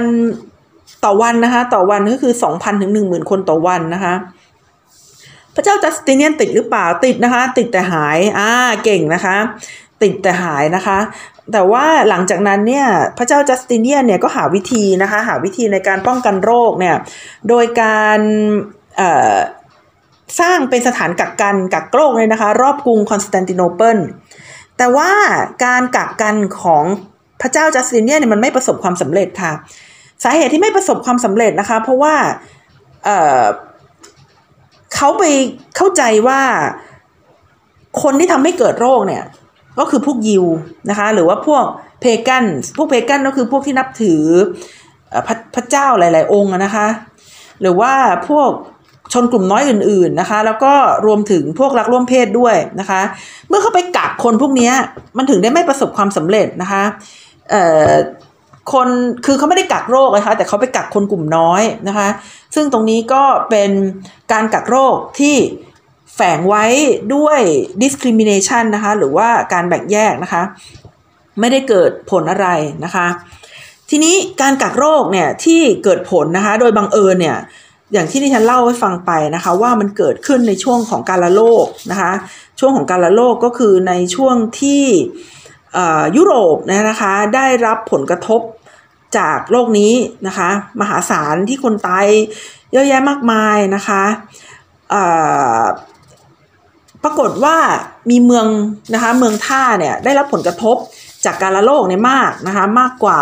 [1.05, 4.13] ต่อวันนะคะ ต่อวันก็คือ 2,000ถึง10,000 คนต่อวันนะคะ
[5.55, 8.51] พระเจ้าจัสติเนียนติดหรือเปล่าติดนะคะ ติดแต่หายอ่า
[8.83, 9.35] เก่งนะคะ
[10.03, 10.99] ติดแต่หายนะคะ
[11.51, 12.87] แต่ว่าหลังจากนั้นเนี่ย
[13.17, 16.95] พระเจ้าจัสติเนียนเนี่ยก็หาวิธีนะคะ หาวิธีในการป้องกันโรคเนี่ย
[17.49, 18.19] โดยการ
[20.39, 23.99] สร้างเป็นสถานกักกันกักโรคเลยนะคะ รอบกรุงคอนสแตนติโนเปิล
[24.77, 25.11] แต่ว่า
[25.65, 26.83] การกักกันของ
[27.41, 29.53] พระเจ้าจัสติเนียนเนี่ยมันไม่ประสบความสำเร็จค่ะ
[30.23, 32.15] สาเหตุที่ไม่ประสบความสำเร็จนะคะ เพราะว่า
[34.95, 35.23] เขาไป
[35.75, 36.41] เข้าใจว่า
[38.03, 39.23] คนที่ทำให้เกิดโรคเนี่ย
[39.79, 40.45] ก็คือพวกยิว
[40.89, 41.63] นะคะ หรือว่าพวก
[42.01, 42.45] เพกัน
[42.77, 44.21] พวกเพกันก็คือพวกที่นับถือ
[45.27, 46.87] พระพระเจ้าหลาย ๆ องค์นะคะ
[47.61, 47.93] หรือว่า
[48.29, 48.49] พวก
[49.13, 50.73] ชนกลุ่มน้อยอื่น ๆนะคะ แล้วก็
[51.05, 53.01] รวมถึงพวกรักร่วมเพศด้วยนะคะ
[53.47, 54.71] เมื่อเขาไปกักคนพวกนี้
[55.17, 56.83] มันถึงได้ไม่ประสบความสำเร็จนะคะ
[58.71, 58.87] คน
[59.25, 62.07] คือเขาไม่ได้กักโรคนะคะแต่เขาไปกักคนกลุ่มน้อยนะคะ
[62.55, 63.71] ซึ่งตรงนี้ก็เป็น
[64.31, 65.35] การกักโรคที่
[66.15, 66.65] แฝงไว้
[67.15, 67.39] ด้วย
[67.81, 70.41] discrimination นะคะ หรือว่าการแบ่งแยกนะคะ
[71.39, 72.47] ไม่ได้เกิดผลอะไร
[72.85, 73.07] นะคะ
[73.89, 77.37] ทีนี้การกักโรคเนี่ยที่เกิดผลนะคะ โดยบังเอิญเนี่ย
[77.93, 82.11] อย่างที่ที่ฉันเล่าให้ฟังไปนะคะ ว่ามันเกิดขึ้นในช่วงของการละโลกนะคะ
[82.59, 84.83] ช่วงของการละโลกก็คือในช่วงที่
[86.17, 86.55] ยุโรป
[86.89, 88.41] นะคะ ได้รับผลกระทบ
[89.17, 89.93] จากโรคนี้
[90.27, 90.49] นะคะ
[90.81, 92.05] มหาศาลที่คนตาย
[92.71, 94.03] เยอะแยะมากมายนะคะ
[97.03, 97.57] ปรากฏว่า
[98.09, 98.47] มีเมือง
[98.93, 100.77] นะคะเมืองท่าเนี่ยได้รับผลกระทบ
[101.25, 103.21] จากการละโลกเนี่ยมากนะคะมากกว่า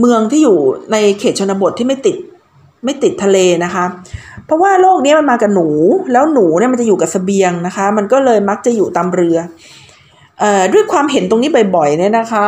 [0.00, 0.58] เมืองที่อยู่
[0.92, 2.16] ในเขตชนบทที่ไม่ติด
[2.84, 3.84] ไม่ติดทะเลนะคะ
[4.44, 5.68] เพราะว่าโรคนี้มันมากับหนู
[6.12, 9.38] แล้วหนูเนี่ยมันจะอยู่กับสเสบียงนะคะ มันก็เลยมักจะอยู่ตามเรือ
[10.72, 12.46] ด้วยความเห็นตรงนี้บ่อยๆเนี่ยนะคะ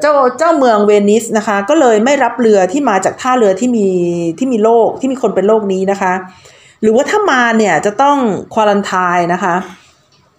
[0.00, 3.86] เจ้าเจ้าเมืองเวนิสนะคะก็เลยไม่รับเรือที่มาจากท่าเรือที่มี
[4.38, 6.12] ที่มีโรคที่มีคนเป็นโรคนี้นะคะ
[6.82, 8.16] หรือว่าถ้ามาเนี่ยจะต้อง
[8.54, 9.54] ควอลันทายนะคะ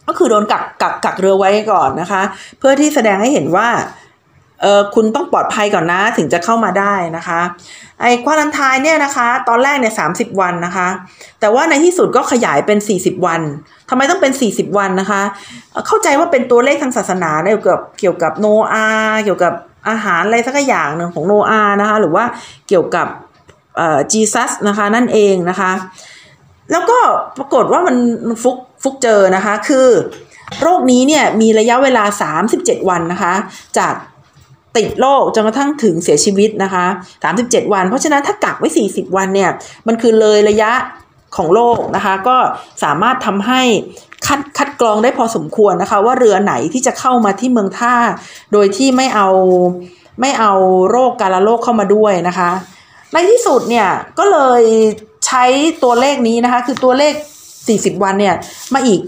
[0.07, 2.21] ก็คือโดนกักกักกักเรือไว้ก่อนนะคะ
[2.59, 3.67] เพื่อที่แสดงให้เห็นว่า
[4.63, 7.41] เออคุณต้องปลอดภัยก่อนนะถึงจะเข้ามาได้นะคะ
[8.01, 10.05] ไอ้ควารันทายเนี่ยนะคะ ตอนแรกเนี่ยสา
[10.41, 10.87] วันนะคะ
[11.39, 13.41] แต่ว่าในที่สุดก็ขยายเป็น 40 วัน
[13.89, 15.21] ทำไมต้องเป็น 40 วันนะคะ
[15.87, 18.87] เข้าใจว่าเป็นตัวเลขทางศาสนาเกี่ยวกับเกี่ยวกับโนอา
[19.25, 19.53] เกี่ยวกับ
[19.89, 22.25] อาหารอะไรสักอย่างหนึ่งของโนอานะคะหรือว่า
[22.67, 23.07] เกี่ยวกับ
[23.77, 25.71] เอ่อจีซัสนะคะนั่นเองนะคะ
[26.71, 26.99] แล้วก็
[27.37, 27.95] ปรากฏว่ามัน
[28.27, 29.87] มันฟุกฟุกเจอนะคะคือ
[30.61, 32.03] โรคนี้เนี่ยมีระยะเวลา
[32.45, 33.33] 37 วันนะคะ
[33.77, 33.93] จาก
[34.77, 36.85] ติดโรคจนกระทั่งถึงเสียชีวิตนะคะ
[37.29, 39.51] 37 วัน เพราะฉะนั้นถ้ากักไว้ 40 วันเนี่ย
[39.87, 40.71] มันคือเลยระยะ
[41.37, 42.37] ของโรคนะคะ ก็
[42.83, 43.61] สามารถทำให้
[44.27, 47.95] คัดคัดกรองได้พอสมควรนะคะ ว่าเรือไหนที่จะเข้ามาที่เมืองท่า
[48.53, 49.29] โดยที่ไม่เอา
[50.21, 50.53] ไม่เอา
[50.89, 52.49] โรคการละโรคเข้ามาด้วยนะคะ
[53.13, 53.87] ในที่สุดเนี่ย
[54.19, 54.63] ก็เลย
[55.27, 55.45] ใช้
[55.83, 57.13] ตัวเลขนี้นะคะ คือตัวเลข
[57.59, 58.35] 40 วันเนี่ย
[58.73, 58.99] มาอีก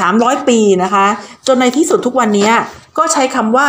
[0.00, 1.06] 300 ปีนะคะ
[1.46, 2.50] จนในที่สุดทุกวันนี้
[2.98, 3.68] ก็ใช้คำว่า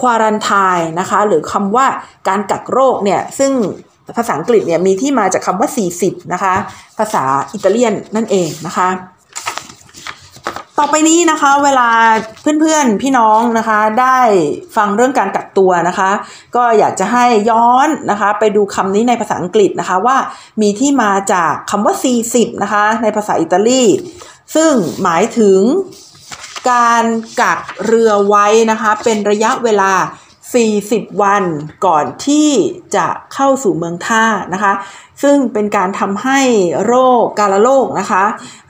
[0.00, 1.86] ควารันทายนะคะหรือคำว่า
[2.28, 3.52] การกักโรคเนี่ยซึ่ง
[4.16, 5.68] ภาษาอังกฤษเนี่ยมีที่มาจากคำว่า
[6.00, 6.54] 40 นะคะ
[6.98, 8.88] ภาษาอิตาเลียนนั่นเองนะคะ
[10.78, 11.88] ต่อไปนี้นะคะเวลา
[12.40, 14.18] เพื่อนๆพี่น้องนะคะได้
[14.76, 16.10] ฟังเรื่องการกักตัวนะคะ
[16.56, 20.16] ก็อยากจะให้ย้อนนะคะไปดูคำนี้ในภาษาอังกฤษนะคะว่า
[20.62, 21.94] มีที่มาจากคำว่า
[22.28, 23.82] 40 นะคะในภาษาอิตาลี
[24.54, 24.72] ซึ่ง
[25.02, 25.60] หมายถึง
[26.70, 27.04] การ
[27.40, 29.92] กักเรือไว้นะคะเป็นระยะเวลา
[30.56, 31.44] 40 วัน
[31.86, 32.48] ก่อนที่
[32.96, 34.72] จะเข้าสู่เมืองท่านะคะ
[35.22, 36.40] ซึ่งเป็นการทำให้
[36.84, 38.22] โรคการลโรคนะคะ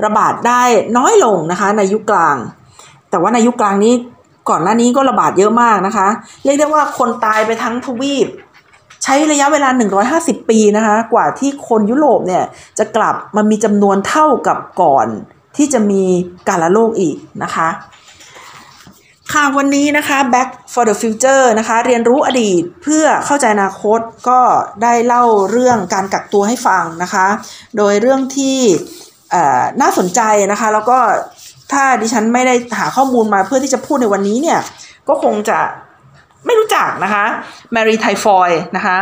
[0.04, 0.62] ระบาดได้
[0.96, 2.36] น้อยลงนะคะในยุคกลาง
[3.10, 3.94] แต่ว่าในยุคกลางนี้
[4.48, 6.08] ก่อนหน้านี้ก็ระบาดเยอะมากนะคะ
[6.44, 8.28] เรียกได้ว่าคนตายไปทั้งทวีป
[9.04, 9.68] ใช้ระยะเวลา
[10.10, 12.44] 150 ปีนะคะ กว่าที่คนยุโรปเนี่ย
[12.78, 15.08] จะกลับมามีจำนวนเท่ากับก่อน
[15.58, 16.02] ที่จะมี
[16.48, 17.68] กาละโลกอีกนะคะ
[19.32, 24.40] ค่ะวันนี้นะคะ Back for the Future นะคะ เรียนรู้อดีตเพื่อเข้าใจอนาคตก็
[24.82, 27.26] ได้เล่าเรื่องการกักตัวให้ฟังนะคะ
[27.76, 28.58] โดยเรื่องที่
[29.80, 30.20] น่าสนใจ
[30.52, 30.98] นะคะ แล้วก็
[31.72, 34.60] ถ้าดิฉันไม่ได้หาข้อมูลมาเพื่อที่จะพูดในวันนี้เนี่ย
[35.08, 35.58] ก็คงจะ
[36.46, 37.24] ไม่รู้จักนะคะ
[37.72, 38.98] แมรี่ไทฟอยนะคะ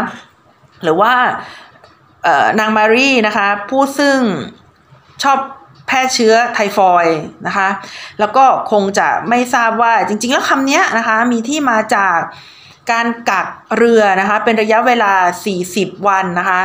[0.82, 1.12] หรือว่า
[2.60, 4.18] นางมารีนะคะ ผู้ซึ่ง
[5.22, 5.38] ชอบ
[5.86, 7.06] แพร่เชื้อไทฟอย
[7.46, 7.68] นะคะ
[8.20, 12.18] แล้วก็คงจะไม่ทราบว่าจริง ๆ แล้วคำนี้นะคะมีที่มาจาก
[12.92, 15.12] การกักเรือนะคะเป็นระยะเวลา
[15.60, 16.60] 40 วันนะคะ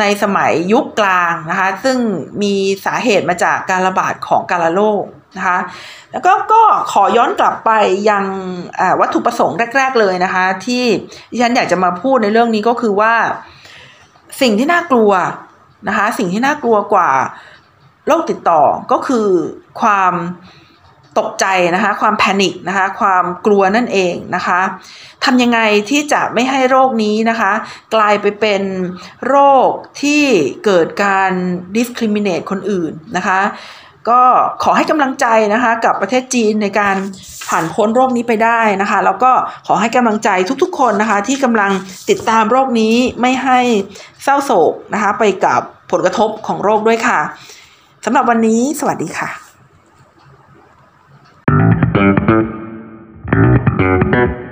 [0.00, 1.98] ในสมัยยุคกลางนะคะซึ่ง
[2.42, 2.54] มี
[2.86, 5.04] สาเหตุมาจากการระบาดของกาลาโรค
[5.36, 5.58] นะคะ
[6.12, 6.62] แล้วก็ก็
[6.92, 7.70] ขอย้อนกลับไป
[8.10, 8.24] ยัง
[9.00, 10.84] วัตถุประสงค์แรก ๆ เลยนะคะ ที่
[11.40, 13.14] ฉันอยากจะมาพูดในเรื่องนี้ก็คือว่า
[14.40, 15.12] สิ่งที่น่ากลัว
[15.88, 17.10] นะคะสิ่งที่น่ากลัวกว่า
[18.08, 19.26] โรคติดต่อก็คือ
[19.80, 20.14] ความ
[21.18, 24.60] ตกใจนะคะ ความแพนิคนะคะ ความกลัวนั่นเองนะคะ
[25.24, 27.52] ทำยังไงที่จะไม่ให้โรคนี้นะคะ
[27.94, 28.62] กลายไปเป็น
[29.26, 29.36] โร
[29.66, 29.68] ค
[30.02, 30.22] ที่
[30.64, 31.32] เกิดการ
[31.76, 33.40] discriminate คนอื่นนะคะ
[34.08, 34.22] ก็
[34.62, 36.96] ขอให้กำลังใจนะคะกับประเทศจีนในการ
[37.48, 39.32] ผ่านพ้นโรคนี้ไปได้นะคะ แล้วก็
[39.66, 40.30] ขอให้กำลังใจ
[40.62, 41.72] ทุกๆ คนนะคะ ที่กำลัง
[42.10, 43.60] ติดตามโรคนี้ไม่ให้
[44.22, 47.20] เศร้าโศกนะคะ ไปกับผลกระทบของโรคด้วยค่ะ
[48.04, 49.30] สำหรับวันนี้สวัสดีค่ะ
[54.10, 54.47] Thank you.